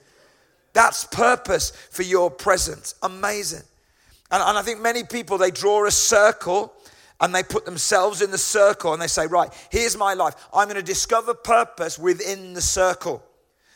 That's 0.76 1.06
purpose 1.06 1.72
for 1.90 2.04
your 2.04 2.30
presence. 2.30 2.96
Amazing. 3.02 3.64
And, 4.30 4.44
and 4.44 4.58
I 4.58 4.62
think 4.62 4.82
many 4.82 5.06
people, 5.06 5.38
they 5.38 5.50
draw 5.50 5.88
a 5.88 5.92
circle 5.92 6.74
and 7.22 7.34
they 7.34 7.44
put 7.44 7.64
themselves 7.64 8.22
in 8.22 8.30
the 8.30 8.38
circle 8.38 8.92
and 8.92 9.02
they 9.02 9.08
say, 9.08 9.26
Right, 9.26 9.50
here's 9.72 9.98
my 9.98 10.14
life. 10.14 10.36
I'm 10.54 10.68
going 10.68 10.76
to 10.76 10.84
discover 10.84 11.34
purpose 11.34 11.98
within 11.98 12.54
the 12.54 12.62
circle. 12.62 13.24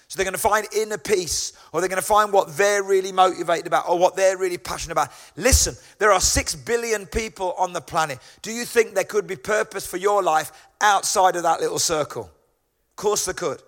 So 0.09 0.17
they're 0.17 0.25
going 0.25 0.33
to 0.33 0.39
find 0.39 0.67
inner 0.75 0.97
peace, 0.97 1.53
or 1.71 1.79
they're 1.79 1.87
going 1.87 2.01
to 2.01 2.05
find 2.05 2.33
what 2.33 2.57
they're 2.57 2.83
really 2.83 3.11
motivated 3.11 3.67
about, 3.67 3.87
or 3.87 3.97
what 3.97 4.15
they're 4.15 4.37
really 4.37 4.57
passionate 4.57 4.93
about. 4.93 5.09
Listen, 5.37 5.75
there 5.99 6.11
are 6.11 6.19
six 6.19 6.53
billion 6.53 7.05
people 7.05 7.53
on 7.59 7.73
the 7.73 7.79
planet. 7.79 8.17
Do 8.41 8.51
you 8.51 8.65
think 8.65 8.93
there 8.93 9.03
could 9.03 9.27
be 9.27 9.35
purpose 9.35 9.85
for 9.85 9.97
your 9.97 10.23
life 10.23 10.51
outside 10.81 11.35
of 11.35 11.43
that 11.43 11.61
little 11.61 11.77
circle? 11.77 12.23
Of 12.23 12.95
course, 12.95 13.25
there 13.25 13.35
could. 13.35 13.61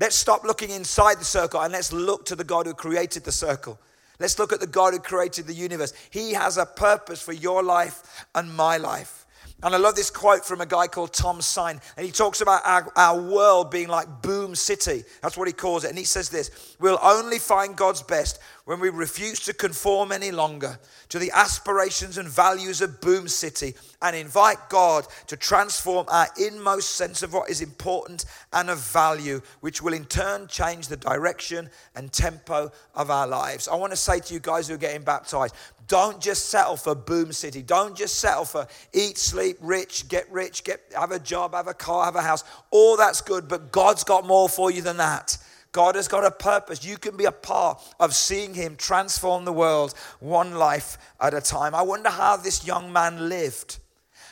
Let's 0.00 0.16
stop 0.16 0.44
looking 0.44 0.70
inside 0.70 1.18
the 1.18 1.24
circle 1.24 1.60
and 1.60 1.72
let's 1.72 1.92
look 1.92 2.26
to 2.26 2.36
the 2.36 2.44
God 2.44 2.66
who 2.66 2.74
created 2.74 3.24
the 3.24 3.32
circle. 3.32 3.78
Let's 4.18 4.38
look 4.38 4.52
at 4.52 4.60
the 4.60 4.66
God 4.66 4.94
who 4.94 5.00
created 5.00 5.46
the 5.46 5.54
universe. 5.54 5.92
He 6.10 6.32
has 6.32 6.56
a 6.56 6.66
purpose 6.66 7.20
for 7.20 7.32
your 7.32 7.62
life 7.62 8.26
and 8.34 8.54
my 8.54 8.76
life. 8.76 9.26
And 9.64 9.76
I 9.76 9.78
love 9.78 9.94
this 9.94 10.10
quote 10.10 10.44
from 10.44 10.60
a 10.60 10.66
guy 10.66 10.88
called 10.88 11.12
Tom 11.12 11.40
Sine. 11.40 11.80
And 11.96 12.04
he 12.04 12.10
talks 12.10 12.40
about 12.40 12.62
our, 12.64 12.92
our 12.96 13.20
world 13.20 13.70
being 13.70 13.86
like 13.86 14.22
Boom 14.22 14.56
City. 14.56 15.04
That's 15.22 15.36
what 15.36 15.46
he 15.46 15.52
calls 15.52 15.84
it. 15.84 15.90
And 15.90 15.98
he 15.98 16.04
says 16.04 16.28
this 16.28 16.76
We'll 16.80 16.98
only 17.00 17.38
find 17.38 17.76
God's 17.76 18.02
best 18.02 18.40
when 18.64 18.78
we 18.78 18.88
refuse 18.88 19.40
to 19.40 19.52
conform 19.52 20.12
any 20.12 20.30
longer 20.30 20.78
to 21.08 21.18
the 21.18 21.30
aspirations 21.32 22.18
and 22.18 22.28
values 22.28 22.80
of 22.80 23.00
Boom 23.00 23.26
City 23.26 23.74
and 24.00 24.14
invite 24.14 24.68
God 24.68 25.06
to 25.26 25.36
transform 25.36 26.06
our 26.08 26.28
inmost 26.40 26.90
sense 26.90 27.22
of 27.22 27.32
what 27.32 27.50
is 27.50 27.60
important 27.60 28.24
and 28.52 28.70
of 28.70 28.78
value, 28.78 29.40
which 29.60 29.82
will 29.82 29.94
in 29.94 30.04
turn 30.04 30.46
change 30.46 30.88
the 30.88 30.96
direction 30.96 31.68
and 31.96 32.12
tempo 32.12 32.70
of 32.94 33.10
our 33.10 33.26
lives. 33.26 33.66
I 33.66 33.74
want 33.74 33.92
to 33.92 33.96
say 33.96 34.20
to 34.20 34.34
you 34.34 34.40
guys 34.40 34.68
who 34.68 34.74
are 34.74 34.78
getting 34.78 35.02
baptized 35.02 35.54
don't 35.88 36.20
just 36.20 36.48
settle 36.48 36.76
for 36.76 36.94
boom 36.94 37.32
city. 37.32 37.60
Don't 37.60 37.94
just 37.94 38.18
settle 38.18 38.46
for 38.46 38.66
eat, 38.94 39.18
sleep, 39.18 39.58
rich, 39.60 40.08
get 40.08 40.30
rich, 40.32 40.64
get 40.64 40.80
have 40.96 41.10
a 41.10 41.18
job, 41.18 41.54
have 41.54 41.66
a 41.66 41.74
car, 41.74 42.06
have 42.06 42.16
a 42.16 42.22
house. 42.22 42.44
All 42.70 42.96
that's 42.96 43.20
good, 43.20 43.46
but 43.46 43.72
God's 43.72 44.02
got 44.02 44.26
more 44.26 44.48
for 44.48 44.70
you 44.70 44.80
than 44.80 44.96
that. 44.96 45.36
God 45.72 45.94
has 45.94 46.06
got 46.06 46.24
a 46.24 46.30
purpose. 46.30 46.84
You 46.84 46.98
can 46.98 47.16
be 47.16 47.24
a 47.24 47.32
part 47.32 47.82
of 47.98 48.14
seeing 48.14 48.52
Him 48.54 48.76
transform 48.76 49.44
the 49.44 49.52
world 49.52 49.94
one 50.20 50.54
life 50.54 50.98
at 51.20 51.34
a 51.34 51.40
time. 51.40 51.74
I 51.74 51.82
wonder 51.82 52.10
how 52.10 52.36
this 52.36 52.66
young 52.66 52.92
man 52.92 53.30
lived. 53.30 53.78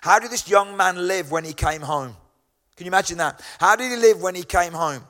How 0.03 0.19
did 0.19 0.31
this 0.31 0.49
young 0.49 0.77
man 0.77 1.09
live 1.09 1.31
when 1.31 1.45
he 1.45 1.53
came 1.53 1.83
home? 1.83 2.17
Can 2.77 2.87
you 2.87 2.91
imagine 2.91 3.19
that? 3.19 3.43
How 3.59 3.77
did 3.77 3.91
he 3.91 3.97
live 3.97 4.23
when 4.23 4.35
he 4.35 4.43
came 4.43 4.73
home? 4.73 5.03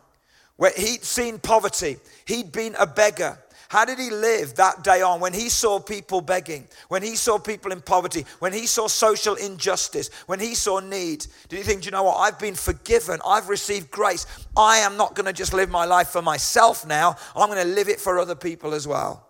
Where 0.57 0.73
he'd 0.77 1.05
seen 1.05 1.39
poverty, 1.39 1.99
he'd 2.27 2.53
been 2.53 2.75
a 2.79 2.87
beggar, 2.87 3.39
how 3.71 3.85
did 3.85 4.01
he 4.01 4.11
live 4.11 4.57
that 4.57 4.83
day 4.83 5.01
on 5.01 5.21
when 5.21 5.33
he 5.33 5.49
saw 5.49 5.79
people 5.79 6.21
begging, 6.21 6.67
when 6.89 7.05
he 7.05 7.15
saw 7.15 7.39
people 7.39 7.71
in 7.71 7.81
poverty, 7.81 8.27
when 8.41 8.53
he 8.53 8.67
saw 8.67 8.89
social 8.89 9.37
injustice, 9.37 10.11
when 10.27 10.41
he 10.41 10.57
saw 10.57 10.81
need? 10.81 11.25
Did 11.49 11.59
he 11.59 11.63
think, 11.63 11.85
you 11.85 11.93
know 11.93 12.03
what? 12.03 12.17
I've 12.17 12.37
been 12.41 12.57
forgiven. 12.57 13.21
I've 13.25 13.49
received 13.49 13.93
grace. 13.93 14.27
I 14.57 14.79
am 14.79 14.97
not 14.97 15.15
going 15.15 15.27
to 15.27 15.33
just 15.33 15.55
live 15.55 15.71
my 15.71 15.85
life 15.85 16.09
for 16.09 16.21
myself 16.21 16.85
now. 16.85 17.15
I'm 17.37 17.49
going 17.49 17.65
to 17.65 17.73
live 17.73 17.89
it 17.89 18.01
for 18.01 18.19
other 18.19 18.35
people 18.35 18.75
as 18.75 18.89
well. 18.89 19.29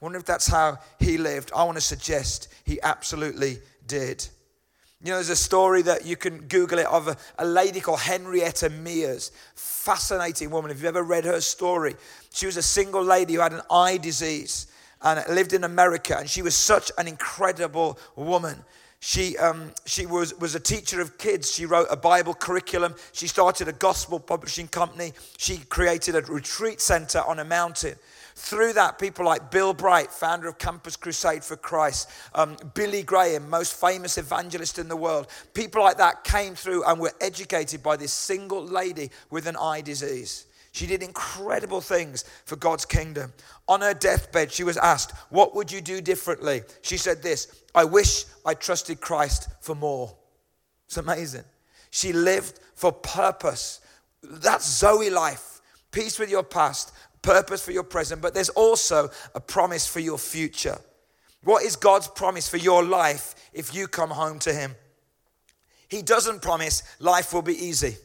wonder 0.00 0.16
if 0.16 0.24
that's 0.24 0.46
how 0.46 0.78
he 0.98 1.18
lived. 1.18 1.52
I 1.54 1.64
want 1.64 1.76
to 1.76 1.82
suggest 1.82 2.48
he 2.64 2.80
absolutely 2.80 3.58
did. 3.86 4.26
You 5.04 5.10
know, 5.10 5.16
there's 5.16 5.28
a 5.28 5.36
story 5.36 5.82
that 5.82 6.06
you 6.06 6.16
can 6.16 6.46
Google 6.46 6.78
it 6.78 6.86
of 6.86 7.08
a, 7.08 7.16
a, 7.38 7.44
lady 7.44 7.80
called 7.80 8.00
Henrietta 8.00 8.70
Mears. 8.70 9.32
Fascinating 9.54 10.48
woman. 10.48 10.70
If 10.70 10.78
you've 10.78 10.86
ever 10.86 11.02
read 11.02 11.26
her 11.26 11.42
story, 11.42 11.94
she 12.34 12.46
was 12.46 12.56
a 12.56 12.62
single 12.62 13.02
lady 13.02 13.34
who 13.34 13.40
had 13.40 13.52
an 13.52 13.62
eye 13.70 13.96
disease 13.96 14.66
and 15.02 15.22
lived 15.32 15.52
in 15.52 15.62
America. 15.62 16.16
And 16.18 16.28
she 16.28 16.42
was 16.42 16.56
such 16.56 16.90
an 16.98 17.06
incredible 17.06 17.96
woman. 18.16 18.64
She, 18.98 19.38
um, 19.38 19.70
she 19.86 20.04
was, 20.04 20.34
was 20.40 20.56
a 20.56 20.60
teacher 20.60 21.00
of 21.00 21.16
kids. 21.16 21.54
She 21.54 21.64
wrote 21.64 21.86
a 21.90 21.96
Bible 21.96 22.34
curriculum. 22.34 22.96
She 23.12 23.28
started 23.28 23.68
a 23.68 23.72
gospel 23.72 24.18
publishing 24.18 24.66
company. 24.66 25.12
She 25.38 25.58
created 25.58 26.16
a 26.16 26.22
retreat 26.22 26.80
center 26.80 27.20
on 27.20 27.38
a 27.38 27.44
mountain. 27.44 27.94
Through 28.34 28.72
that, 28.72 28.98
people 28.98 29.24
like 29.24 29.52
Bill 29.52 29.72
Bright, 29.72 30.10
founder 30.10 30.48
of 30.48 30.58
Campus 30.58 30.96
Crusade 30.96 31.44
for 31.44 31.54
Christ, 31.54 32.10
um, 32.34 32.56
Billy 32.74 33.04
Graham, 33.04 33.48
most 33.48 33.80
famous 33.80 34.18
evangelist 34.18 34.80
in 34.80 34.88
the 34.88 34.96
world, 34.96 35.28
people 35.54 35.84
like 35.84 35.98
that 35.98 36.24
came 36.24 36.56
through 36.56 36.82
and 36.82 36.98
were 36.98 37.12
educated 37.20 37.80
by 37.80 37.94
this 37.94 38.12
single 38.12 38.64
lady 38.64 39.12
with 39.30 39.46
an 39.46 39.54
eye 39.54 39.82
disease. 39.82 40.46
She 40.74 40.88
did 40.88 41.04
incredible 41.04 41.80
things 41.80 42.24
for 42.46 42.56
God's 42.56 42.84
kingdom. 42.84 43.32
On 43.68 43.80
her 43.80 43.94
deathbed, 43.94 44.50
she 44.50 44.64
was 44.64 44.76
asked, 44.76 45.12
What 45.30 45.54
would 45.54 45.70
you 45.70 45.80
do 45.80 46.00
differently? 46.00 46.62
She 46.82 46.96
said 46.96 47.22
this 47.22 47.62
I 47.76 47.84
wish 47.84 48.24
I 48.44 48.54
trusted 48.54 49.00
Christ 49.00 49.48
for 49.60 49.76
more. 49.76 50.16
It's 50.86 50.96
amazing. 50.96 51.44
She 51.90 52.12
lived 52.12 52.58
for 52.74 52.90
purpose. 52.90 53.82
That's 54.20 54.68
Zoe 54.68 55.10
life. 55.10 55.60
Peace 55.92 56.18
with 56.18 56.28
your 56.28 56.42
past, 56.42 56.92
purpose 57.22 57.64
for 57.64 57.70
your 57.70 57.84
present, 57.84 58.20
but 58.20 58.34
there's 58.34 58.48
also 58.48 59.10
a 59.36 59.40
promise 59.40 59.86
for 59.86 60.00
your 60.00 60.18
future. 60.18 60.78
What 61.44 61.62
is 61.62 61.76
God's 61.76 62.08
promise 62.08 62.48
for 62.48 62.56
your 62.56 62.82
life 62.82 63.36
if 63.52 63.76
you 63.76 63.86
come 63.86 64.10
home 64.10 64.40
to 64.40 64.52
Him? 64.52 64.74
He 65.86 66.02
doesn't 66.02 66.42
promise 66.42 66.82
life 66.98 67.32
will 67.32 67.42
be 67.42 67.64
easy. 67.64 67.96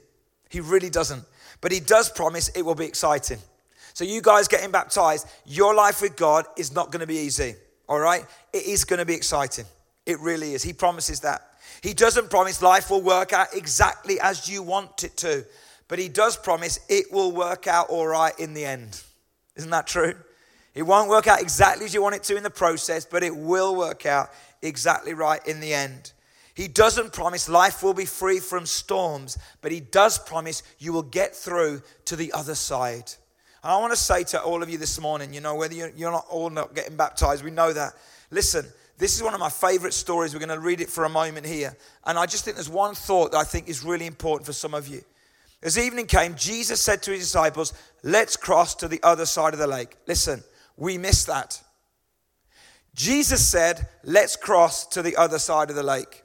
He 0.50 0.60
really 0.60 0.92
doesn't. 0.92 1.24
But 1.62 1.72
He 1.72 1.80
does 1.80 2.10
promise 2.10 2.50
it 2.50 2.64
will 2.64 2.76
be 2.76 2.86
exciting. 2.86 3.40
So, 3.94 4.04
you 4.04 4.22
guys 4.22 4.48
getting 4.48 4.72
baptized, 4.72 5.28
your 5.46 5.74
life 5.74 6.02
with 6.02 6.16
God 6.16 6.46
is 6.58 6.74
not 6.74 6.92
going 6.92 7.02
to 7.02 7.08
be 7.08 7.18
easy, 7.18 7.56
all 7.88 8.00
right? 8.00 8.26
It 8.54 8.66
is 8.66 8.86
going 8.86 9.00
to 9.00 9.06
be 9.06 9.16
exciting. 9.16 9.66
It 10.06 10.20
really 10.20 10.54
is. 10.54 10.64
He 10.64 10.74
promises 10.74 11.20
that. 11.22 11.42
He 11.82 11.94
doesn't 11.94 12.30
promise 12.30 12.62
life 12.62 12.90
will 12.90 13.02
work 13.02 13.34
out 13.34 13.48
exactly 13.54 14.20
as 14.22 14.50
you 14.50 14.64
want 14.64 15.04
it 15.04 15.18
to, 15.18 15.46
but 15.88 16.00
He 16.00 16.08
does 16.08 16.38
promise 16.38 16.80
it 16.88 17.12
will 17.12 17.32
work 17.32 17.68
out 17.68 17.90
all 17.90 18.08
right 18.08 18.38
in 18.40 18.54
the 18.54 18.66
end. 18.66 19.02
Isn't 19.56 19.72
that 19.72 19.88
true? 19.88 20.14
It 20.74 20.84
won't 20.84 21.10
work 21.10 21.28
out 21.28 21.42
exactly 21.42 21.86
as 21.86 21.94
you 21.94 22.02
want 22.02 22.16
it 22.16 22.24
to 22.24 22.38
in 22.38 22.44
the 22.44 22.50
process, 22.50 23.06
but 23.06 23.24
it 23.24 23.36
will 23.36 23.76
work 23.76 24.06
out 24.06 24.30
exactly 24.62 25.14
right 25.14 25.46
in 25.46 25.60
the 25.60 25.74
end. 25.74 26.14
He 26.60 26.68
doesn't 26.68 27.14
promise 27.14 27.48
life 27.48 27.84
will 27.84 27.94
be 27.94 28.04
free 28.04 28.40
from 28.40 28.66
storms, 28.66 29.38
but 29.62 29.72
He 29.72 29.80
does 29.80 30.20
promise 30.20 30.62
you 30.78 30.92
will 30.92 31.04
get 31.04 31.34
through 31.34 31.82
to 32.04 32.18
the 32.18 32.34
other 32.34 32.54
side. 32.54 33.14
And 33.64 33.72
I 33.72 33.78
want 33.78 33.94
to 33.94 33.98
say 33.98 34.26
to 34.26 34.42
all 34.42 34.62
of 34.62 34.70
you 34.70 34.78
this 34.78 35.00
morning, 35.00 35.34
you 35.34 35.40
know, 35.40 35.56
whether 35.56 35.74
you're 35.74 36.12
not 36.12 36.26
all 36.30 36.50
not 36.50 36.76
getting 36.76 36.98
baptized, 36.98 37.46
we 37.46 37.52
know 37.52 37.72
that. 37.72 37.94
Listen, 38.30 38.66
this 38.98 39.16
is 39.16 39.24
one 39.24 39.34
of 39.34 39.40
my 39.40 39.50
favorite 39.50 39.94
stories. 39.94 40.34
We're 40.34 40.46
going 40.46 40.50
to 40.50 40.60
read 40.60 40.82
it 40.82 40.90
for 40.90 41.06
a 41.06 41.10
moment 41.10 41.46
here. 41.46 41.78
And 42.04 42.20
I 42.20 42.26
just 42.26 42.44
think 42.44 42.58
there's 42.58 42.68
one 42.68 42.94
thought 42.94 43.32
that 43.32 43.38
I 43.38 43.46
think 43.46 43.70
is 43.70 43.86
really 43.86 44.06
important 44.06 44.46
for 44.46 44.52
some 44.52 44.74
of 44.74 44.90
you. 44.90 45.02
As 45.64 45.78
evening 45.78 46.08
came, 46.08 46.36
Jesus 46.36 46.82
said 46.82 47.02
to 47.04 47.12
his 47.12 47.22
disciples, 47.22 47.72
Let's 48.04 48.36
cross 48.36 48.76
to 48.76 48.90
the 48.90 49.02
other 49.02 49.26
side 49.26 49.54
of 49.54 49.60
the 49.60 49.68
lake. 49.68 49.96
Listen, 50.08 50.44
we 50.76 50.98
miss 50.98 51.24
that. 51.24 51.62
Jesus 52.96 53.48
said, 53.48 53.88
Let's 54.04 54.36
cross 54.36 54.86
to 54.88 55.02
the 55.02 55.16
other 55.16 55.40
side 55.40 55.70
of 55.70 55.78
the 55.78 55.84
lake. 55.84 56.24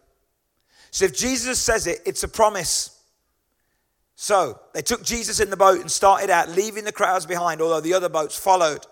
So 0.95 1.07
if 1.07 1.13
Jesus 1.13 1.61
says 1.61 1.89
it, 1.89 1.99
it's 2.07 2.23
a 2.23 2.29
promise. 2.29 3.03
So 4.15 4.61
they 4.75 4.81
took 4.81 5.03
Jesus 5.03 5.41
in 5.41 5.51
the 5.51 5.57
boat 5.57 5.81
and 5.81 5.91
started 5.91 6.31
out, 6.31 6.51
leaving 6.51 6.85
the 6.85 6.93
crowds 6.93 7.27
behind, 7.27 7.61
although 7.61 7.81
the 7.81 7.95
other 7.95 8.09
boats 8.09 8.39
followed. 8.39 8.87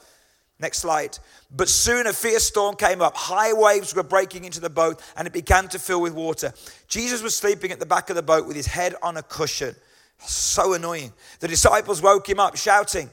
Next 0.59 0.79
slide. 0.79 1.17
But 1.49 1.69
soon 1.69 2.09
a 2.09 2.13
fierce 2.13 2.43
storm 2.43 2.75
came 2.75 3.01
up. 3.01 3.17
High 3.17 3.53
waves 3.53 3.95
were 3.95 4.03
breaking 4.03 4.45
into 4.45 4.59
the 4.59 4.69
boat 4.69 5.01
and 5.17 5.29
it 5.29 5.33
began 5.33 5.69
to 5.69 5.79
fill 5.79 6.01
with 6.01 6.13
water. 6.13 6.53
Jesus 6.89 7.23
was 7.23 7.37
sleeping 7.37 7.71
at 7.71 7.79
the 7.79 7.87
back 7.87 8.11
of 8.11 8.17
the 8.17 8.23
boat 8.23 8.49
with 8.49 8.57
his 8.57 8.67
head 8.67 8.97
on 9.01 9.17
a 9.17 9.23
cushion. 9.23 9.77
So 10.19 10.73
annoying. 10.73 11.13
The 11.39 11.47
disciples 11.47 12.03
woke 12.03 12.29
him 12.29 12.41
up, 12.41 12.57
shouting, 12.57 13.11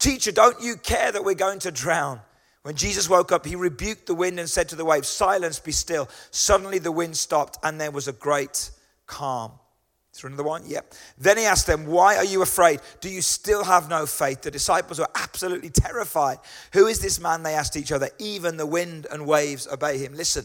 Teacher, 0.00 0.32
don't 0.32 0.60
you 0.60 0.74
care 0.74 1.12
that 1.12 1.22
we're 1.24 1.34
going 1.34 1.60
to 1.60 1.70
drown? 1.70 2.18
When 2.62 2.76
Jesus 2.76 3.08
woke 3.08 3.32
up, 3.32 3.44
he 3.44 3.56
rebuked 3.56 4.06
the 4.06 4.14
wind 4.14 4.38
and 4.38 4.48
said 4.48 4.68
to 4.68 4.76
the 4.76 4.84
waves, 4.84 5.08
Silence, 5.08 5.58
be 5.58 5.72
still. 5.72 6.08
Suddenly 6.30 6.78
the 6.78 6.92
wind 6.92 7.16
stopped 7.16 7.58
and 7.62 7.80
there 7.80 7.90
was 7.90 8.06
a 8.06 8.12
great 8.12 8.70
calm. 9.06 9.52
Is 10.14 10.20
there 10.20 10.28
another 10.28 10.44
one? 10.44 10.62
Yep. 10.66 10.94
Then 11.18 11.38
he 11.38 11.44
asked 11.44 11.66
them, 11.66 11.86
Why 11.86 12.16
are 12.16 12.24
you 12.24 12.42
afraid? 12.42 12.80
Do 13.00 13.08
you 13.08 13.22
still 13.22 13.64
have 13.64 13.88
no 13.88 14.06
faith? 14.06 14.42
The 14.42 14.50
disciples 14.50 14.98
were 14.98 15.08
absolutely 15.14 15.70
terrified. 15.70 16.38
Who 16.74 16.86
is 16.86 17.00
this 17.00 17.18
man? 17.18 17.42
They 17.42 17.54
asked 17.54 17.76
each 17.76 17.92
other. 17.92 18.10
Even 18.18 18.58
the 18.58 18.66
wind 18.66 19.06
and 19.10 19.26
waves 19.26 19.66
obey 19.66 19.98
him. 19.98 20.14
Listen, 20.14 20.44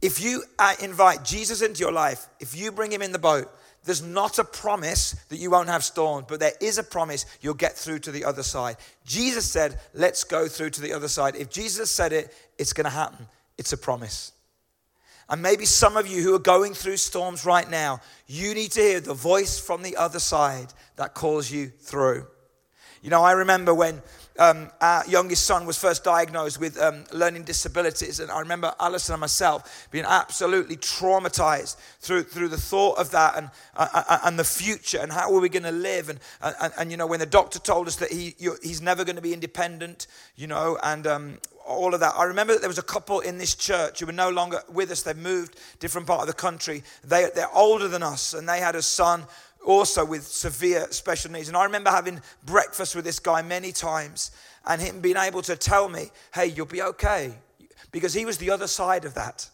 if 0.00 0.20
you 0.22 0.42
uh, 0.58 0.74
invite 0.80 1.22
Jesus 1.24 1.60
into 1.60 1.80
your 1.80 1.92
life, 1.92 2.28
if 2.40 2.56
you 2.56 2.72
bring 2.72 2.90
him 2.90 3.02
in 3.02 3.12
the 3.12 3.18
boat, 3.18 3.48
there's 3.84 4.02
not 4.02 4.38
a 4.38 4.44
promise 4.44 5.12
that 5.28 5.38
you 5.38 5.50
won't 5.50 5.68
have 5.68 5.84
storms, 5.84 6.26
but 6.28 6.40
there 6.40 6.52
is 6.60 6.78
a 6.78 6.82
promise 6.82 7.24
you'll 7.40 7.54
get 7.54 7.76
through 7.76 8.00
to 8.00 8.10
the 8.10 8.24
other 8.24 8.42
side. 8.42 8.76
Jesus 9.04 9.50
said, 9.50 9.78
Let's 9.94 10.24
go 10.24 10.48
through 10.48 10.70
to 10.70 10.80
the 10.80 10.92
other 10.92 11.08
side. 11.08 11.36
If 11.36 11.50
Jesus 11.50 11.90
said 11.90 12.12
it, 12.12 12.34
it's 12.58 12.72
going 12.72 12.84
to 12.84 12.90
happen. 12.90 13.26
It's 13.56 13.72
a 13.72 13.78
promise. 13.78 14.32
And 15.30 15.42
maybe 15.42 15.66
some 15.66 15.96
of 15.96 16.06
you 16.06 16.22
who 16.22 16.34
are 16.34 16.40
going 16.40 16.72
through 16.74 16.96
storms 16.96 17.44
right 17.44 17.68
now, 17.68 18.00
you 18.26 18.54
need 18.54 18.72
to 18.72 18.80
hear 18.80 19.00
the 19.00 19.14
voice 19.14 19.58
from 19.58 19.82
the 19.82 19.96
other 19.96 20.18
side 20.18 20.72
that 20.96 21.14
calls 21.14 21.50
you 21.50 21.68
through. 21.68 22.26
You 23.02 23.10
know, 23.10 23.22
I 23.22 23.32
remember 23.32 23.74
when 23.74 24.02
um, 24.38 24.70
our 24.80 25.04
youngest 25.06 25.44
son 25.44 25.66
was 25.66 25.76
first 25.76 26.04
diagnosed 26.04 26.60
with 26.60 26.80
um, 26.80 27.04
learning 27.12 27.42
disabilities, 27.42 28.20
and 28.20 28.30
I 28.30 28.40
remember 28.40 28.74
Alison 28.78 29.14
and 29.14 29.20
myself 29.20 29.88
being 29.90 30.04
absolutely 30.06 30.76
traumatized 30.76 31.76
through, 32.00 32.24
through 32.24 32.48
the 32.48 32.56
thought 32.56 32.98
of 32.98 33.10
that 33.10 33.36
and, 33.36 33.50
uh, 33.76 33.88
uh, 33.92 34.02
uh 34.08 34.18
and 34.24 34.38
the 34.38 34.44
future 34.44 34.98
and 34.98 35.12
how 35.12 35.34
are 35.34 35.40
we 35.40 35.48
going 35.48 35.64
to 35.64 35.72
live. 35.72 36.08
And, 36.08 36.20
and, 36.40 36.72
and, 36.78 36.90
you 36.90 36.96
know, 36.96 37.06
when 37.06 37.20
the 37.20 37.26
doctor 37.26 37.58
told 37.58 37.88
us 37.88 37.96
that 37.96 38.12
he, 38.12 38.34
he's 38.62 38.80
never 38.80 39.04
going 39.04 39.16
to 39.16 39.22
be 39.22 39.32
independent, 39.32 40.06
you 40.36 40.46
know, 40.46 40.78
and 40.82 41.06
um, 41.06 41.38
all 41.68 41.92
of 41.94 42.00
that. 42.00 42.14
I 42.16 42.24
remember 42.24 42.54
that 42.54 42.60
there 42.60 42.68
was 42.68 42.78
a 42.78 42.82
couple 42.82 43.20
in 43.20 43.38
this 43.38 43.54
church 43.54 44.00
who 44.00 44.06
were 44.06 44.12
no 44.12 44.30
longer 44.30 44.62
with 44.72 44.90
us. 44.90 45.02
They've 45.02 45.16
moved 45.16 45.56
different 45.78 46.06
part 46.06 46.22
of 46.22 46.26
the 46.26 46.32
country. 46.32 46.82
They, 47.04 47.28
they're 47.34 47.54
older 47.54 47.88
than 47.88 48.02
us, 48.02 48.34
and 48.34 48.48
they 48.48 48.58
had 48.58 48.74
a 48.74 48.82
son 48.82 49.24
also 49.64 50.04
with 50.04 50.26
severe 50.26 50.86
special 50.90 51.30
needs. 51.30 51.48
And 51.48 51.56
I 51.56 51.64
remember 51.64 51.90
having 51.90 52.20
breakfast 52.44 52.96
with 52.96 53.04
this 53.04 53.18
guy 53.18 53.42
many 53.42 53.72
times, 53.72 54.30
and 54.66 54.80
him 54.80 55.00
being 55.00 55.16
able 55.16 55.42
to 55.42 55.56
tell 55.56 55.88
me, 55.88 56.10
"Hey, 56.34 56.46
you'll 56.46 56.66
be 56.66 56.82
okay," 56.82 57.34
because 57.92 58.14
he 58.14 58.24
was 58.24 58.38
the 58.38 58.50
other 58.50 58.66
side 58.66 59.04
of 59.04 59.14
that. 59.14 59.48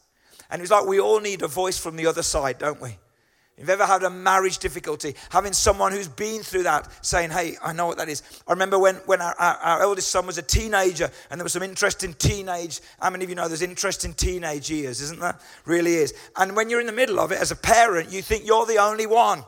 And 0.51 0.61
it 0.61 0.63
was 0.63 0.71
like 0.71 0.85
we 0.87 1.01
all 1.01 1.21
need 1.21 1.43
a 1.43 1.49
voice 1.49 1.79
from 1.79 1.97
the 1.97 2.07
other 2.07 2.23
side, 2.23 2.59
don't 2.59 2.81
we? 2.81 2.99
If 3.57 3.61
You've 3.61 3.71
ever 3.71 3.87
had 3.87 4.03
a 4.03 4.11
marriage 4.11 4.59
difficulty, 4.59 5.15
having 5.31 5.53
someone 5.53 5.93
who's 5.93 6.09
been 6.09 6.43
through 6.43 6.65
that 6.65 6.89
saying, 7.05 7.31
Hey, 7.31 7.57
I 7.63 7.73
know 7.73 7.87
what 7.87 7.99
that 7.99 8.09
is. 8.09 8.23
I 8.49 8.53
remember 8.53 8.81
when, 8.81 8.97
when 9.07 9.21
our, 9.21 9.35
our, 9.39 9.57
our 9.57 9.83
eldest 9.83 10.09
son 10.09 10.27
was 10.27 10.39
a 10.39 10.43
teenager 10.43 11.09
and 11.31 11.39
there 11.39 11.45
was 11.45 11.53
some 11.53 11.63
interest 11.63 12.03
in 12.03 12.15
teenage. 12.15 12.81
How 13.01 13.11
many 13.11 13.23
of 13.23 13.31
you 13.31 13.37
know 13.37 13.47
there's 13.47 13.63
interest 13.63 14.05
in 14.05 14.13
teenage 14.13 14.71
years, 14.71 15.01
isn't 15.01 15.21
there? 15.21 15.39
Really 15.67 15.95
is. 15.95 16.13
And 16.37 16.57
when 16.57 16.69
you're 16.69 16.81
in 16.81 16.87
the 16.87 16.93
middle 16.93 17.21
of 17.21 17.31
it 17.31 17.41
as 17.41 17.53
a 17.53 17.57
parent, 17.57 18.11
you 18.11 18.23
think 18.23 18.45
you're 18.45 18.67
the 18.67 18.79
only 18.79 19.07
one. 19.07 19.45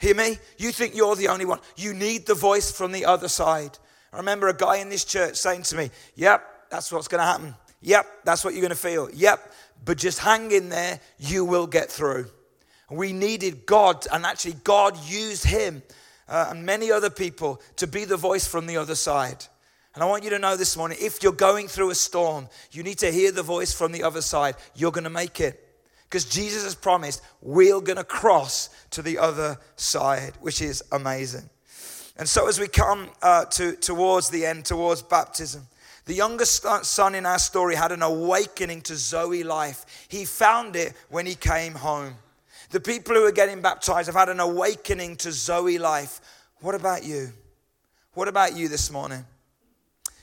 Hear 0.00 0.14
me? 0.14 0.38
You 0.56 0.72
think 0.72 0.96
you're 0.96 1.14
the 1.14 1.28
only 1.28 1.44
one. 1.44 1.60
You 1.76 1.92
need 1.92 2.26
the 2.26 2.34
voice 2.34 2.72
from 2.72 2.90
the 2.92 3.04
other 3.04 3.28
side. 3.28 3.78
I 4.12 4.16
remember 4.16 4.48
a 4.48 4.54
guy 4.54 4.78
in 4.78 4.88
this 4.88 5.04
church 5.04 5.36
saying 5.36 5.62
to 5.64 5.76
me, 5.76 5.90
Yep, 6.16 6.42
that's 6.70 6.90
what's 6.90 7.06
going 7.06 7.20
to 7.20 7.26
happen. 7.26 7.54
Yep, 7.82 8.06
that's 8.24 8.44
what 8.44 8.54
you're 8.54 8.62
going 8.62 8.70
to 8.70 8.76
feel. 8.76 9.10
Yep, 9.12 9.52
but 9.84 9.98
just 9.98 10.18
hang 10.18 10.52
in 10.52 10.70
there. 10.70 11.00
You 11.18 11.44
will 11.44 11.66
get 11.66 11.90
through. 11.90 12.30
We 12.90 13.12
needed 13.12 13.66
God, 13.66 14.06
and 14.10 14.24
actually, 14.24 14.54
God 14.64 14.98
used 15.04 15.44
him 15.44 15.82
uh, 16.28 16.48
and 16.50 16.64
many 16.64 16.90
other 16.90 17.10
people 17.10 17.60
to 17.76 17.86
be 17.86 18.04
the 18.04 18.16
voice 18.16 18.46
from 18.46 18.66
the 18.66 18.78
other 18.78 18.94
side. 18.94 19.44
And 19.94 20.02
I 20.02 20.06
want 20.06 20.24
you 20.24 20.30
to 20.30 20.38
know 20.38 20.56
this 20.56 20.76
morning 20.76 20.98
if 21.00 21.22
you're 21.22 21.32
going 21.32 21.68
through 21.68 21.90
a 21.90 21.94
storm, 21.94 22.48
you 22.72 22.82
need 22.82 22.98
to 22.98 23.12
hear 23.12 23.32
the 23.32 23.42
voice 23.42 23.72
from 23.72 23.92
the 23.92 24.02
other 24.02 24.22
side. 24.22 24.56
You're 24.74 24.92
going 24.92 25.04
to 25.04 25.10
make 25.10 25.40
it. 25.40 25.69
Because 26.10 26.24
Jesus 26.24 26.64
has 26.64 26.74
promised 26.74 27.22
we're 27.40 27.80
going 27.80 27.96
to 27.96 28.04
cross 28.04 28.68
to 28.90 29.00
the 29.00 29.18
other 29.18 29.56
side, 29.76 30.32
which 30.40 30.60
is 30.60 30.82
amazing. 30.90 31.48
And 32.16 32.28
so, 32.28 32.48
as 32.48 32.58
we 32.58 32.66
come 32.66 33.08
uh, 33.22 33.44
to, 33.46 33.76
towards 33.76 34.28
the 34.28 34.44
end, 34.44 34.64
towards 34.64 35.02
baptism, 35.02 35.62
the 36.06 36.14
youngest 36.14 36.66
son 36.84 37.14
in 37.14 37.26
our 37.26 37.38
story 37.38 37.76
had 37.76 37.92
an 37.92 38.02
awakening 38.02 38.82
to 38.82 38.96
Zoe 38.96 39.44
life. 39.44 39.86
He 40.08 40.24
found 40.24 40.74
it 40.74 40.94
when 41.10 41.26
he 41.26 41.36
came 41.36 41.74
home. 41.74 42.14
The 42.70 42.80
people 42.80 43.14
who 43.14 43.24
are 43.24 43.32
getting 43.32 43.62
baptized 43.62 44.06
have 44.06 44.16
had 44.16 44.28
an 44.28 44.40
awakening 44.40 45.16
to 45.18 45.30
Zoe 45.30 45.78
life. 45.78 46.20
What 46.60 46.74
about 46.74 47.04
you? 47.04 47.32
What 48.14 48.26
about 48.26 48.56
you 48.56 48.68
this 48.68 48.90
morning? 48.90 49.24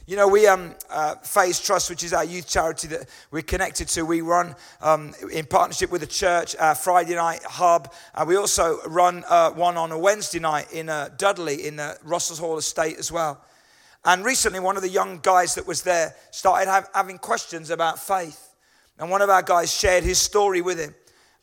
You 0.09 0.15
know, 0.15 0.29
we 0.29 0.47
um, 0.47 0.73
uh, 0.89 1.15
Phase 1.15 1.59
Trust, 1.59 1.89
which 1.89 2.01
is 2.01 2.13
our 2.13 2.23
youth 2.23 2.47
charity 2.47 2.87
that 2.87 3.09
we're 3.29 3.41
connected 3.41 3.89
to, 3.89 4.03
we 4.03 4.21
run 4.21 4.55
um, 4.79 5.13
in 5.33 5.45
partnership 5.45 5.91
with 5.91 5.99
the 5.99 6.07
church 6.07 6.55
our 6.55 6.75
Friday 6.75 7.15
night 7.15 7.43
hub. 7.43 7.93
Uh, 8.15 8.23
we 8.25 8.37
also 8.37 8.79
run 8.87 9.25
uh, 9.27 9.51
one 9.51 9.75
on 9.75 9.91
a 9.91 9.99
Wednesday 9.99 10.39
night 10.39 10.71
in 10.71 10.87
uh, 10.87 11.09
Dudley 11.17 11.67
in 11.67 11.75
the 11.75 11.97
Russell's 12.05 12.39
Hall 12.39 12.57
estate 12.57 12.97
as 12.97 13.11
well. 13.11 13.43
And 14.05 14.23
recently, 14.23 14.61
one 14.61 14.77
of 14.77 14.81
the 14.81 14.87
young 14.87 15.19
guys 15.21 15.55
that 15.55 15.67
was 15.67 15.81
there 15.81 16.15
started 16.31 16.69
have, 16.69 16.87
having 16.93 17.17
questions 17.17 17.69
about 17.69 17.99
faith. 17.99 18.55
And 18.97 19.11
one 19.11 19.21
of 19.21 19.29
our 19.29 19.43
guys 19.43 19.73
shared 19.73 20.05
his 20.05 20.19
story 20.19 20.61
with 20.61 20.79
him. 20.79 20.95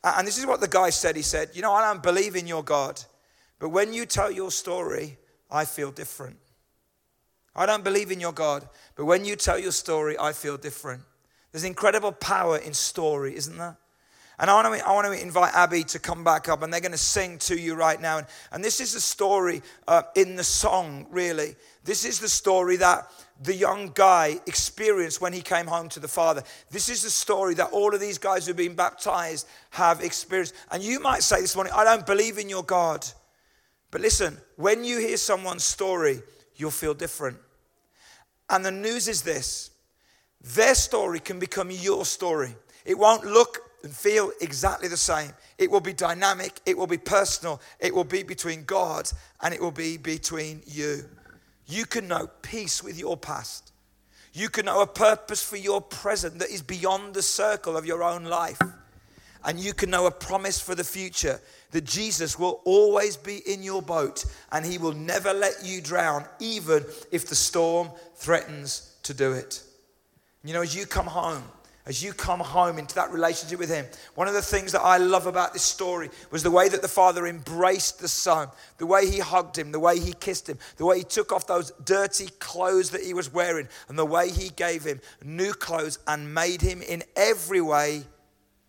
And 0.02 0.26
this 0.26 0.38
is 0.38 0.46
what 0.46 0.62
the 0.62 0.68
guy 0.68 0.88
said. 0.88 1.16
He 1.16 1.22
said, 1.22 1.50
You 1.52 1.60
know, 1.60 1.74
I 1.74 1.92
don't 1.92 2.02
believe 2.02 2.34
in 2.34 2.46
your 2.46 2.64
God, 2.64 2.98
but 3.58 3.68
when 3.68 3.92
you 3.92 4.06
tell 4.06 4.30
your 4.30 4.50
story, 4.50 5.18
I 5.50 5.66
feel 5.66 5.90
different. 5.90 6.38
I 7.56 7.66
don't 7.66 7.84
believe 7.84 8.10
in 8.10 8.20
your 8.20 8.32
God, 8.32 8.68
but 8.96 9.04
when 9.04 9.24
you 9.24 9.36
tell 9.36 9.58
your 9.58 9.72
story, 9.72 10.16
I 10.18 10.32
feel 10.32 10.56
different. 10.56 11.02
There's 11.52 11.64
incredible 11.64 12.12
power 12.12 12.58
in 12.58 12.74
story, 12.74 13.36
isn't 13.36 13.56
there? 13.56 13.76
And 14.38 14.50
I 14.50 14.54
want, 14.54 14.80
to, 14.80 14.88
I 14.88 14.92
want 14.92 15.06
to 15.06 15.22
invite 15.22 15.54
Abby 15.54 15.84
to 15.84 16.00
come 16.00 16.24
back 16.24 16.48
up, 16.48 16.62
and 16.62 16.72
they're 16.72 16.80
going 16.80 16.90
to 16.90 16.98
sing 16.98 17.38
to 17.38 17.56
you 17.56 17.76
right 17.76 18.00
now. 18.00 18.18
And, 18.18 18.26
and 18.50 18.64
this 18.64 18.80
is 18.80 18.96
a 18.96 19.00
story 19.00 19.62
uh, 19.86 20.02
in 20.16 20.34
the 20.34 20.42
song, 20.42 21.06
really. 21.10 21.54
This 21.84 22.04
is 22.04 22.18
the 22.18 22.28
story 22.28 22.76
that 22.78 23.08
the 23.40 23.54
young 23.54 23.92
guy 23.94 24.40
experienced 24.46 25.20
when 25.20 25.32
he 25.32 25.40
came 25.40 25.66
home 25.66 25.88
to 25.90 26.00
the 26.00 26.08
Father. 26.08 26.42
This 26.70 26.88
is 26.88 27.04
the 27.04 27.10
story 27.10 27.54
that 27.54 27.70
all 27.70 27.94
of 27.94 28.00
these 28.00 28.18
guys 28.18 28.46
who've 28.46 28.56
been 28.56 28.74
baptized 28.74 29.46
have 29.70 30.02
experienced. 30.02 30.54
And 30.72 30.82
you 30.82 30.98
might 30.98 31.22
say 31.22 31.40
this 31.40 31.54
morning, 31.54 31.72
I 31.76 31.84
don't 31.84 32.04
believe 32.04 32.38
in 32.38 32.48
your 32.48 32.64
God. 32.64 33.06
But 33.92 34.00
listen, 34.00 34.36
when 34.56 34.82
you 34.82 34.98
hear 34.98 35.16
someone's 35.16 35.62
story, 35.62 36.22
you'll 36.56 36.72
feel 36.72 36.94
different. 36.94 37.38
And 38.50 38.64
the 38.64 38.70
news 38.70 39.08
is 39.08 39.22
this 39.22 39.70
their 40.40 40.74
story 40.74 41.20
can 41.20 41.38
become 41.38 41.70
your 41.70 42.04
story. 42.04 42.54
It 42.84 42.98
won't 42.98 43.24
look 43.24 43.60
and 43.82 43.94
feel 43.94 44.32
exactly 44.40 44.88
the 44.88 44.96
same. 44.96 45.32
It 45.58 45.70
will 45.70 45.80
be 45.80 45.92
dynamic, 45.92 46.60
it 46.66 46.76
will 46.76 46.86
be 46.86 46.98
personal, 46.98 47.60
it 47.80 47.94
will 47.94 48.04
be 48.04 48.22
between 48.22 48.64
God 48.64 49.10
and 49.42 49.54
it 49.54 49.60
will 49.60 49.70
be 49.70 49.96
between 49.96 50.62
you. 50.66 51.04
You 51.66 51.86
can 51.86 52.08
know 52.08 52.28
peace 52.42 52.82
with 52.82 52.98
your 52.98 53.16
past. 53.16 53.72
You 54.32 54.48
can 54.48 54.66
know 54.66 54.82
a 54.82 54.86
purpose 54.86 55.42
for 55.42 55.56
your 55.56 55.80
present 55.80 56.40
that 56.40 56.50
is 56.50 56.60
beyond 56.60 57.14
the 57.14 57.22
circle 57.22 57.76
of 57.76 57.86
your 57.86 58.02
own 58.02 58.24
life. 58.24 58.58
And 59.44 59.60
you 59.60 59.74
can 59.74 59.90
know 59.90 60.06
a 60.06 60.10
promise 60.10 60.60
for 60.60 60.74
the 60.74 60.84
future 60.84 61.40
that 61.72 61.84
Jesus 61.84 62.38
will 62.38 62.60
always 62.64 63.16
be 63.16 63.38
in 63.46 63.62
your 63.62 63.82
boat 63.82 64.24
and 64.52 64.64
he 64.64 64.78
will 64.78 64.92
never 64.92 65.32
let 65.32 65.64
you 65.64 65.80
drown, 65.80 66.24
even 66.40 66.84
if 67.10 67.28
the 67.28 67.34
storm 67.34 67.90
threatens 68.16 68.96
to 69.02 69.12
do 69.12 69.32
it. 69.32 69.62
You 70.44 70.52
know, 70.54 70.62
as 70.62 70.74
you 70.74 70.86
come 70.86 71.06
home, 71.06 71.42
as 71.86 72.02
you 72.02 72.12
come 72.12 72.40
home 72.40 72.78
into 72.78 72.94
that 72.94 73.12
relationship 73.12 73.58
with 73.58 73.68
Him. 73.68 73.84
One 74.14 74.26
of 74.26 74.34
the 74.34 74.42
things 74.42 74.72
that 74.72 74.80
I 74.80 74.96
love 74.96 75.26
about 75.26 75.52
this 75.52 75.64
story 75.64 76.08
was 76.30 76.42
the 76.42 76.50
way 76.50 76.68
that 76.68 76.80
the 76.80 76.88
Father 76.88 77.26
embraced 77.26 78.00
the 78.00 78.08
Son, 78.08 78.48
the 78.78 78.86
way 78.86 79.06
He 79.06 79.18
hugged 79.18 79.58
Him, 79.58 79.70
the 79.70 79.80
way 79.80 79.98
He 79.98 80.14
kissed 80.14 80.48
Him, 80.48 80.58
the 80.76 80.86
way 80.86 80.98
He 80.98 81.04
took 81.04 81.30
off 81.30 81.46
those 81.46 81.72
dirty 81.84 82.28
clothes 82.38 82.90
that 82.90 83.02
He 83.02 83.12
was 83.12 83.32
wearing, 83.32 83.68
and 83.88 83.98
the 83.98 84.06
way 84.06 84.30
He 84.30 84.48
gave 84.48 84.84
Him 84.84 85.00
new 85.22 85.52
clothes 85.52 85.98
and 86.06 86.32
made 86.32 86.62
Him 86.62 86.80
in 86.80 87.02
every 87.16 87.60
way 87.60 88.04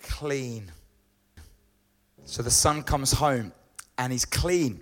clean. 0.05 0.71
So 2.25 2.41
the 2.41 2.51
Son 2.51 2.83
comes 2.83 3.11
home 3.11 3.51
and 3.97 4.11
He's 4.11 4.25
clean, 4.25 4.81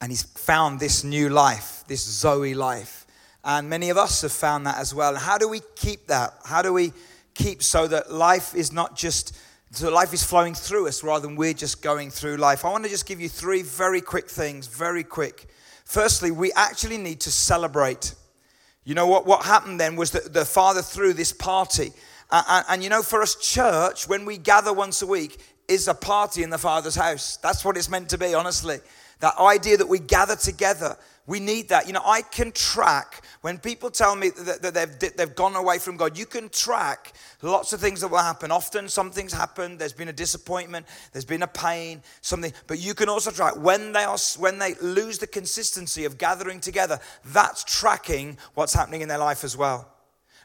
and 0.00 0.10
He's 0.10 0.22
found 0.22 0.80
this 0.80 1.04
new 1.04 1.28
life, 1.28 1.84
this 1.86 2.02
Zoe 2.02 2.54
life. 2.54 3.06
And 3.44 3.68
many 3.68 3.90
of 3.90 3.96
us 3.96 4.22
have 4.22 4.32
found 4.32 4.66
that 4.66 4.78
as 4.78 4.94
well. 4.94 5.14
How 5.16 5.38
do 5.38 5.48
we 5.48 5.60
keep 5.76 6.06
that? 6.08 6.34
How 6.44 6.62
do 6.62 6.72
we 6.72 6.92
keep 7.34 7.62
so 7.62 7.86
that 7.88 8.10
life 8.10 8.54
is 8.54 8.72
not 8.72 8.96
just 8.96 9.36
so 9.72 9.90
life 9.90 10.12
is 10.14 10.22
flowing 10.22 10.54
through 10.54 10.86
us 10.86 11.02
rather 11.02 11.26
than 11.26 11.34
we're 11.34 11.52
just 11.52 11.82
going 11.82 12.08
through 12.08 12.36
life. 12.36 12.64
I 12.64 12.70
want 12.70 12.84
to 12.84 12.90
just 12.90 13.06
give 13.06 13.20
you 13.20 13.28
three 13.28 13.62
very 13.62 14.00
quick 14.00 14.30
things, 14.30 14.68
very 14.68 15.02
quick. 15.02 15.48
Firstly, 15.84 16.30
we 16.30 16.52
actually 16.52 16.96
need 16.96 17.20
to 17.22 17.32
celebrate. 17.32 18.14
You 18.84 18.94
know 18.94 19.08
what, 19.08 19.26
what 19.26 19.44
happened 19.44 19.80
then 19.80 19.96
was 19.96 20.12
that 20.12 20.32
the 20.32 20.44
Father 20.44 20.80
threw 20.80 21.12
this 21.12 21.32
party. 21.32 21.92
And, 22.30 22.64
and, 22.68 22.82
you 22.82 22.90
know, 22.90 23.02
for 23.02 23.22
us, 23.22 23.36
church, 23.36 24.08
when 24.08 24.24
we 24.24 24.38
gather 24.38 24.72
once 24.72 25.02
a 25.02 25.06
week, 25.06 25.40
is 25.66 25.88
a 25.88 25.94
party 25.94 26.42
in 26.42 26.50
the 26.50 26.58
Father's 26.58 26.94
house. 26.94 27.38
That's 27.38 27.64
what 27.64 27.76
it's 27.76 27.88
meant 27.88 28.10
to 28.10 28.18
be, 28.18 28.34
honestly. 28.34 28.78
That 29.20 29.38
idea 29.38 29.78
that 29.78 29.88
we 29.88 29.98
gather 29.98 30.36
together 30.36 30.98
we 31.26 31.40
need 31.40 31.70
that. 31.70 31.86
You 31.86 31.94
know, 31.94 32.02
I 32.04 32.22
can 32.22 32.52
track 32.52 33.24
when 33.40 33.58
people 33.58 33.90
tell 33.90 34.14
me 34.14 34.30
that, 34.30 34.62
that 34.62 34.74
they've, 34.74 35.16
they've 35.16 35.34
gone 35.34 35.56
away 35.56 35.78
from 35.78 35.96
God, 35.96 36.18
you 36.18 36.26
can 36.26 36.48
track 36.50 37.12
lots 37.42 37.72
of 37.72 37.80
things 37.80 38.00
that 38.02 38.08
will 38.08 38.18
happen. 38.18 38.50
Often 38.50 38.88
something's 38.88 39.32
happened, 39.32 39.78
there's 39.78 39.92
been 39.92 40.08
a 40.08 40.12
disappointment, 40.12 40.86
there's 41.12 41.24
been 41.24 41.42
a 41.42 41.48
pain, 41.48 42.02
something, 42.20 42.52
but 42.66 42.78
you 42.78 42.94
can 42.94 43.08
also 43.08 43.30
track 43.30 43.56
when 43.56 43.92
they 43.92 44.04
are 44.04 44.18
when 44.38 44.58
they 44.58 44.74
lose 44.74 45.18
the 45.18 45.26
consistency 45.26 46.04
of 46.04 46.18
gathering 46.18 46.60
together, 46.60 46.98
that's 47.26 47.64
tracking 47.64 48.36
what's 48.54 48.74
happening 48.74 49.00
in 49.00 49.08
their 49.08 49.18
life 49.18 49.44
as 49.44 49.56
well. 49.56 49.93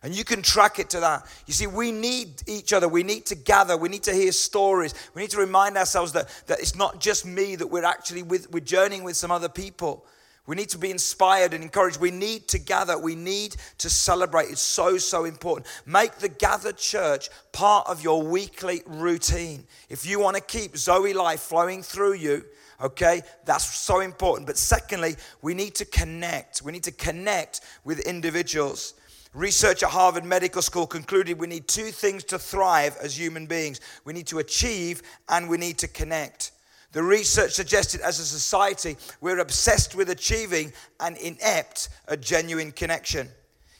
And 0.01 0.15
you 0.15 0.24
can 0.24 0.41
track 0.41 0.79
it 0.79 0.89
to 0.91 1.01
that. 1.01 1.25
You 1.46 1.53
see, 1.53 1.68
we 1.68 1.91
need 1.91 2.41
each 2.48 2.72
other. 2.72 2.88
We 2.88 3.03
need 3.03 3.25
to 3.27 3.36
gather. 3.36 3.75
We 3.75 3.89
need 3.89 4.03
to 4.03 4.13
hear 4.13 4.32
stories. 4.32 4.94
We 5.13 5.22
need 5.22 5.32
to 5.32 5.38
remind 5.39 5.77
ourselves 5.77 6.13
that, 6.13 6.29
that 6.48 6.60
it's 6.60 6.75
not 6.75 7.01
just 7.01 7.25
me, 7.25 7.56
that 7.58 7.68
we're 7.68 7.84
actually 7.86 8.24
with, 8.24 8.50
we're 8.51 8.62
journeying 8.62 9.03
with 9.03 9.18
some 9.18 9.32
other 9.32 9.50
people. 9.50 10.06
We 10.50 10.56
need 10.56 10.70
to 10.70 10.79
be 10.79 10.89
inspired 10.89 11.53
and 11.53 11.63
encouraged. 11.63 12.00
We 12.00 12.10
need 12.10 12.48
to 12.48 12.58
gather. 12.58 12.98
We 12.98 13.13
need 13.13 13.56
to 13.77 13.89
celebrate. 13.89 14.50
It's 14.50 14.62
so, 14.62 14.98
so 14.98 15.25
important. 15.25 15.68
Make 15.86 16.15
the 16.15 16.29
gathered 16.29 16.77
church 16.77 17.29
part 17.51 17.88
of 17.88 18.01
your 18.01 18.24
weekly 18.24 18.82
routine. 18.88 19.68
If 19.89 20.07
you 20.07 20.20
want 20.20 20.38
to 20.38 20.42
keep 20.42 20.75
Zoe 20.75 21.14
life 21.14 21.42
flowing 21.42 21.83
through 21.83 22.14
you, 22.14 22.46
okay, 22.81 23.22
that's 23.46 23.64
so 23.64 24.00
important. 24.00 24.48
But 24.48 24.57
secondly, 24.57 25.18
we 25.44 25.53
need 25.53 25.75
to 25.75 25.85
connect. 25.85 26.64
We 26.64 26.72
need 26.72 26.85
to 26.85 26.94
connect 26.94 27.62
with 27.83 28.00
individuals. 28.00 28.96
Research 29.33 29.83
at 29.83 29.92
Harvard 29.92 30.25
Medical 30.25 30.61
School 30.61 30.87
concluded 30.87 31.39
we 31.39 31.46
need 31.46 31.68
two 31.68 31.92
things 31.92 32.24
to 32.25 32.39
thrive 32.39 32.98
as 33.01 33.20
human 33.20 33.46
beings 33.46 33.79
we 34.03 34.13
need 34.13 34.25
to 34.27 34.39
achieve 34.39 35.03
and 35.27 35.48
we 35.48 35.57
need 35.57 35.77
to 35.77 35.87
connect. 35.87 36.51
The 36.94 37.03
research 37.03 37.51
suggested 37.51 38.01
as 38.01 38.20
a 38.20 38.25
society, 38.25 38.98
we're 39.22 39.37
obsessed 39.37 39.94
with 39.94 40.09
achieving 40.09 40.74
and 41.00 41.15
inept 41.18 41.89
a 42.07 42.18
genuine 42.18 42.72
connection. 42.72 43.29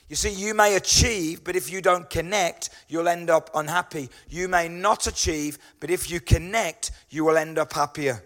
You 0.08 0.14
see, 0.14 0.30
you 0.32 0.54
may 0.54 0.76
achieve, 0.76 1.42
but 1.42 1.56
if 1.56 1.70
you 1.70 1.80
don't 1.80 2.08
connect, 2.08 2.70
you'll 2.88 3.08
end 3.08 3.28
up 3.28 3.50
unhappy. 3.54 4.08
You 4.28 4.46
may 4.46 4.68
not 4.68 5.08
achieve, 5.08 5.58
but 5.80 5.90
if 5.90 6.10
you 6.10 6.20
connect, 6.20 6.92
you 7.10 7.24
will 7.24 7.36
end 7.36 7.58
up 7.58 7.72
happier. 7.72 8.22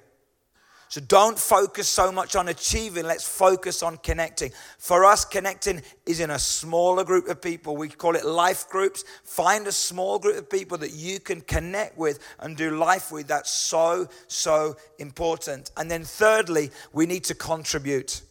So 0.94 1.00
don't 1.00 1.37
focus 1.37 1.88
so 1.88 2.12
much 2.12 2.37
on 2.37 2.46
achieving, 2.46 3.04
let's 3.04 3.26
focus 3.26 3.83
on 3.83 3.96
connecting. 3.96 4.52
For 4.78 5.04
us, 5.04 5.24
connecting 5.24 5.83
is 6.07 6.20
in 6.20 6.30
a 6.30 6.38
smaller 6.38 7.02
group 7.02 7.26
of 7.26 7.42
people. 7.42 7.76
We 7.76 7.88
call 7.88 8.14
it 8.14 8.24
life 8.24 8.68
groups. 8.68 9.04
Find 9.24 9.66
a 9.66 9.72
small 9.72 10.20
group 10.20 10.37
of 10.37 10.48
people 10.48 10.78
that 10.78 10.92
you 10.92 11.18
can 11.18 11.40
connect 11.40 11.98
with 11.98 12.20
and 12.38 12.57
do 12.57 12.76
life 12.76 13.11
with. 13.11 13.26
That's 13.26 13.50
so, 13.50 14.09
so 14.28 14.76
important. 15.00 15.72
And 15.76 15.90
then, 15.90 16.04
thirdly, 16.04 16.70
we 16.92 17.07
need 17.07 17.24
to 17.24 17.35
contribute. 17.35 18.22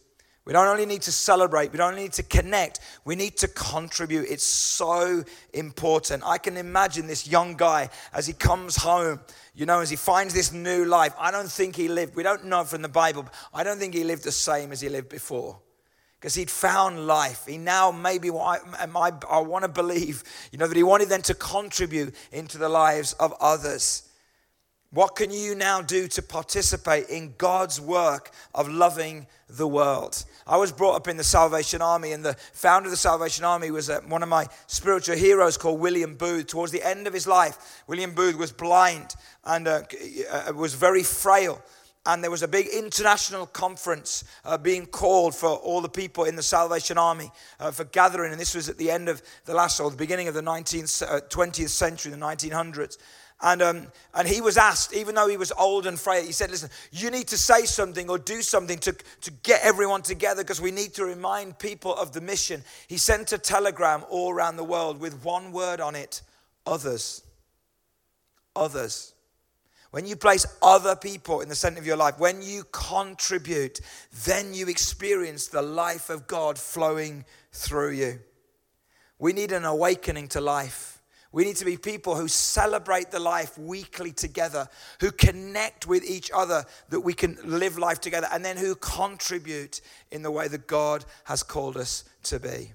We 0.44 0.52
don't 0.52 0.66
only 0.66 0.84
need 0.84 1.02
to 1.02 1.12
celebrate, 1.12 1.72
we 1.72 1.78
don't 1.78 1.96
need 1.96 2.12
to 2.14 2.22
connect, 2.22 2.80
we 3.04 3.16
need 3.16 3.38
to 3.38 3.48
contribute. 3.48 4.26
It's 4.28 4.44
so 4.44 5.24
important. 5.54 6.22
I 6.24 6.36
can 6.36 6.58
imagine 6.58 7.06
this 7.06 7.26
young 7.26 7.56
guy 7.56 7.88
as 8.12 8.26
he 8.26 8.34
comes 8.34 8.76
home 8.76 9.20
you 9.54 9.66
know, 9.66 9.80
as 9.80 9.90
he 9.90 9.96
finds 9.96 10.34
this 10.34 10.52
new 10.52 10.84
life, 10.84 11.14
I 11.18 11.30
don't 11.30 11.50
think 11.50 11.76
he 11.76 11.88
lived, 11.88 12.16
we 12.16 12.24
don't 12.24 12.44
know 12.46 12.64
from 12.64 12.82
the 12.82 12.88
Bible, 12.88 13.26
I 13.52 13.62
don't 13.62 13.78
think 13.78 13.94
he 13.94 14.02
lived 14.02 14.24
the 14.24 14.32
same 14.32 14.72
as 14.72 14.80
he 14.80 14.88
lived 14.88 15.08
before. 15.08 15.60
Because 16.18 16.34
he'd 16.34 16.50
found 16.50 17.06
life. 17.06 17.44
He 17.46 17.58
now 17.58 17.92
maybe, 17.92 18.30
I, 18.30 18.56
I, 18.78 19.12
I 19.28 19.38
want 19.40 19.64
to 19.64 19.68
believe, 19.68 20.24
you 20.50 20.58
know, 20.58 20.66
that 20.66 20.76
he 20.76 20.82
wanted 20.82 21.10
then 21.10 21.20
to 21.22 21.34
contribute 21.34 22.14
into 22.32 22.56
the 22.56 22.70
lives 22.70 23.12
of 23.14 23.34
others. 23.40 24.08
What 24.94 25.16
can 25.16 25.32
you 25.32 25.56
now 25.56 25.82
do 25.82 26.06
to 26.06 26.22
participate 26.22 27.08
in 27.08 27.34
God's 27.36 27.80
work 27.80 28.30
of 28.54 28.68
loving 28.68 29.26
the 29.48 29.66
world? 29.66 30.24
I 30.46 30.56
was 30.56 30.70
brought 30.70 30.94
up 30.94 31.08
in 31.08 31.16
the 31.16 31.24
Salvation 31.24 31.82
Army, 31.82 32.12
and 32.12 32.24
the 32.24 32.34
founder 32.52 32.86
of 32.86 32.92
the 32.92 32.96
Salvation 32.96 33.44
Army 33.44 33.72
was 33.72 33.90
uh, 33.90 34.02
one 34.06 34.22
of 34.22 34.28
my 34.28 34.46
spiritual 34.68 35.16
heroes 35.16 35.56
called 35.56 35.80
William 35.80 36.14
Booth. 36.14 36.46
Towards 36.46 36.70
the 36.70 36.80
end 36.80 37.08
of 37.08 37.12
his 37.12 37.26
life, 37.26 37.82
William 37.88 38.14
Booth 38.14 38.36
was 38.36 38.52
blind 38.52 39.16
and 39.44 39.66
uh, 39.66 39.82
uh, 40.30 40.52
was 40.54 40.74
very 40.74 41.02
frail. 41.02 41.60
And 42.06 42.22
there 42.22 42.30
was 42.30 42.44
a 42.44 42.48
big 42.48 42.68
international 42.68 43.46
conference 43.46 44.22
uh, 44.44 44.58
being 44.58 44.86
called 44.86 45.34
for 45.34 45.48
all 45.48 45.80
the 45.80 45.88
people 45.88 46.22
in 46.22 46.36
the 46.36 46.42
Salvation 46.42 46.98
Army 46.98 47.32
uh, 47.58 47.72
for 47.72 47.82
gathering. 47.84 48.30
And 48.30 48.40
this 48.40 48.54
was 48.54 48.68
at 48.68 48.78
the 48.78 48.92
end 48.92 49.08
of 49.08 49.22
the 49.44 49.54
last, 49.54 49.80
or 49.80 49.90
the 49.90 49.96
beginning 49.96 50.28
of 50.28 50.34
the 50.34 50.42
19th, 50.42 51.28
20th 51.30 51.64
uh, 51.64 51.68
century, 51.68 52.12
the 52.12 52.18
1900s. 52.18 52.98
And, 53.42 53.60
um, 53.62 53.86
and 54.14 54.26
he 54.26 54.40
was 54.40 54.56
asked, 54.56 54.94
even 54.94 55.14
though 55.14 55.28
he 55.28 55.36
was 55.36 55.52
old 55.58 55.86
and 55.86 55.98
frail, 55.98 56.24
he 56.24 56.32
said, 56.32 56.50
Listen, 56.50 56.70
you 56.92 57.10
need 57.10 57.28
to 57.28 57.36
say 57.36 57.64
something 57.64 58.08
or 58.08 58.16
do 58.18 58.42
something 58.42 58.78
to, 58.78 58.92
to 58.92 59.30
get 59.42 59.60
everyone 59.62 60.02
together 60.02 60.42
because 60.42 60.60
we 60.60 60.70
need 60.70 60.94
to 60.94 61.04
remind 61.04 61.58
people 61.58 61.94
of 61.94 62.12
the 62.12 62.20
mission. 62.20 62.62
He 62.88 62.96
sent 62.96 63.32
a 63.32 63.38
telegram 63.38 64.04
all 64.08 64.32
around 64.32 64.56
the 64.56 64.64
world 64.64 65.00
with 65.00 65.24
one 65.24 65.52
word 65.52 65.80
on 65.80 65.94
it 65.94 66.22
others. 66.66 67.22
Others. 68.56 69.14
When 69.90 70.06
you 70.06 70.16
place 70.16 70.46
other 70.60 70.96
people 70.96 71.40
in 71.40 71.48
the 71.48 71.54
center 71.54 71.78
of 71.78 71.86
your 71.86 71.96
life, 71.96 72.18
when 72.18 72.42
you 72.42 72.64
contribute, 72.72 73.80
then 74.24 74.52
you 74.52 74.66
experience 74.66 75.46
the 75.46 75.62
life 75.62 76.10
of 76.10 76.26
God 76.26 76.58
flowing 76.58 77.24
through 77.52 77.92
you. 77.92 78.18
We 79.20 79.32
need 79.32 79.52
an 79.52 79.64
awakening 79.64 80.28
to 80.28 80.40
life. 80.40 80.93
We 81.34 81.42
need 81.42 81.56
to 81.56 81.64
be 81.64 81.76
people 81.76 82.14
who 82.14 82.28
celebrate 82.28 83.10
the 83.10 83.18
life 83.18 83.58
weekly 83.58 84.12
together, 84.12 84.68
who 85.00 85.10
connect 85.10 85.84
with 85.84 86.08
each 86.08 86.30
other 86.32 86.64
that 86.90 87.00
we 87.00 87.12
can 87.12 87.36
live 87.42 87.76
life 87.76 88.00
together, 88.00 88.28
and 88.32 88.44
then 88.44 88.56
who 88.56 88.76
contribute 88.76 89.80
in 90.12 90.22
the 90.22 90.30
way 90.30 90.46
that 90.46 90.68
God 90.68 91.04
has 91.24 91.42
called 91.42 91.76
us 91.76 92.04
to 92.22 92.38
be. 92.38 92.72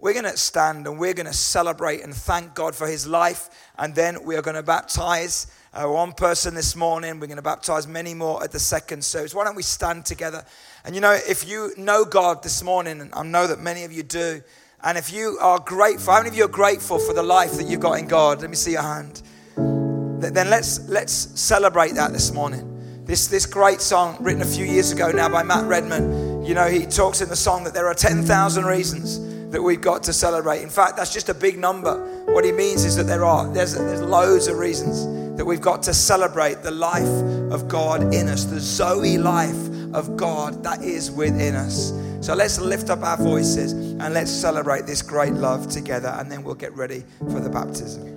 We're 0.00 0.12
going 0.12 0.24
to 0.24 0.36
stand 0.36 0.88
and 0.88 0.98
we're 0.98 1.14
going 1.14 1.26
to 1.26 1.32
celebrate 1.32 2.02
and 2.02 2.12
thank 2.12 2.56
God 2.56 2.74
for 2.74 2.88
his 2.88 3.06
life, 3.06 3.48
and 3.78 3.94
then 3.94 4.24
we 4.24 4.34
are 4.34 4.42
going 4.42 4.56
to 4.56 4.64
baptize. 4.64 5.46
Uh, 5.72 5.88
one 5.88 6.12
person 6.12 6.54
this 6.54 6.76
morning. 6.76 7.20
We're 7.20 7.26
going 7.26 7.36
to 7.36 7.42
baptize 7.42 7.86
many 7.86 8.14
more 8.14 8.42
at 8.42 8.52
the 8.52 8.60
second 8.60 9.04
service. 9.04 9.34
Why 9.34 9.44
don't 9.44 9.56
we 9.56 9.62
stand 9.62 10.04
together? 10.04 10.44
And 10.84 10.96
you 10.96 11.00
know, 11.00 11.12
if 11.12 11.48
you 11.48 11.72
know 11.76 12.04
God 12.04 12.42
this 12.42 12.62
morning, 12.62 13.00
and 13.00 13.12
I 13.12 13.22
know 13.22 13.46
that 13.46 13.60
many 13.60 13.84
of 13.84 13.92
you 13.92 14.02
do, 14.04 14.40
and 14.84 14.98
if 14.98 15.12
you 15.12 15.38
are 15.40 15.58
grateful, 15.58 16.12
how 16.12 16.20
many 16.20 16.28
of 16.28 16.36
you 16.36 16.44
are 16.44 16.48
grateful 16.48 16.98
for 16.98 17.14
the 17.14 17.22
life 17.22 17.52
that 17.52 17.64
you've 17.66 17.80
got 17.80 17.98
in 17.98 18.06
God? 18.06 18.42
Let 18.42 18.50
me 18.50 18.56
see 18.56 18.72
your 18.72 18.82
hand. 18.82 19.22
Then 19.56 20.50
let's 20.50 20.86
let's 20.88 21.12
celebrate 21.12 21.94
that 21.94 22.12
this 22.12 22.32
morning. 22.32 23.04
This 23.04 23.26
this 23.26 23.46
great 23.46 23.80
song 23.80 24.16
written 24.20 24.42
a 24.42 24.46
few 24.46 24.64
years 24.64 24.92
ago 24.92 25.10
now 25.10 25.28
by 25.28 25.42
Matt 25.42 25.64
Redman 25.66 26.44
You 26.44 26.54
know, 26.54 26.66
he 26.66 26.84
talks 26.84 27.22
in 27.22 27.28
the 27.28 27.36
song 27.36 27.64
that 27.64 27.72
there 27.72 27.86
are 27.86 27.94
10,000 27.94 28.64
reasons 28.64 29.20
that 29.50 29.62
we've 29.62 29.80
got 29.80 30.02
to 30.04 30.12
celebrate. 30.12 30.62
In 30.62 30.68
fact, 30.70 30.96
that's 30.96 31.12
just 31.12 31.28
a 31.28 31.34
big 31.34 31.58
number. 31.58 32.24
What 32.26 32.44
he 32.44 32.52
means 32.52 32.84
is 32.84 32.96
that 32.96 33.04
there 33.04 33.24
are 33.24 33.46
there's, 33.52 33.74
there's 33.74 34.02
loads 34.02 34.48
of 34.48 34.58
reasons 34.58 35.06
that 35.36 35.44
we've 35.44 35.62
got 35.62 35.82
to 35.84 35.94
celebrate 35.94 36.62
the 36.62 36.70
life 36.70 37.52
of 37.52 37.68
God 37.68 38.14
in 38.14 38.28
us, 38.28 38.44
the 38.44 38.60
Zoe 38.60 39.16
life 39.16 39.73
of 39.94 40.16
God 40.16 40.62
that 40.64 40.82
is 40.82 41.10
within 41.10 41.54
us. 41.54 41.92
So 42.20 42.34
let's 42.34 42.60
lift 42.60 42.90
up 42.90 43.02
our 43.02 43.16
voices 43.16 43.72
and 43.72 44.12
let's 44.14 44.30
celebrate 44.30 44.86
this 44.86 45.02
great 45.02 45.34
love 45.34 45.68
together, 45.68 46.14
and 46.18 46.30
then 46.30 46.42
we'll 46.42 46.54
get 46.54 46.74
ready 46.74 47.04
for 47.30 47.40
the 47.40 47.50
baptism. 47.50 48.13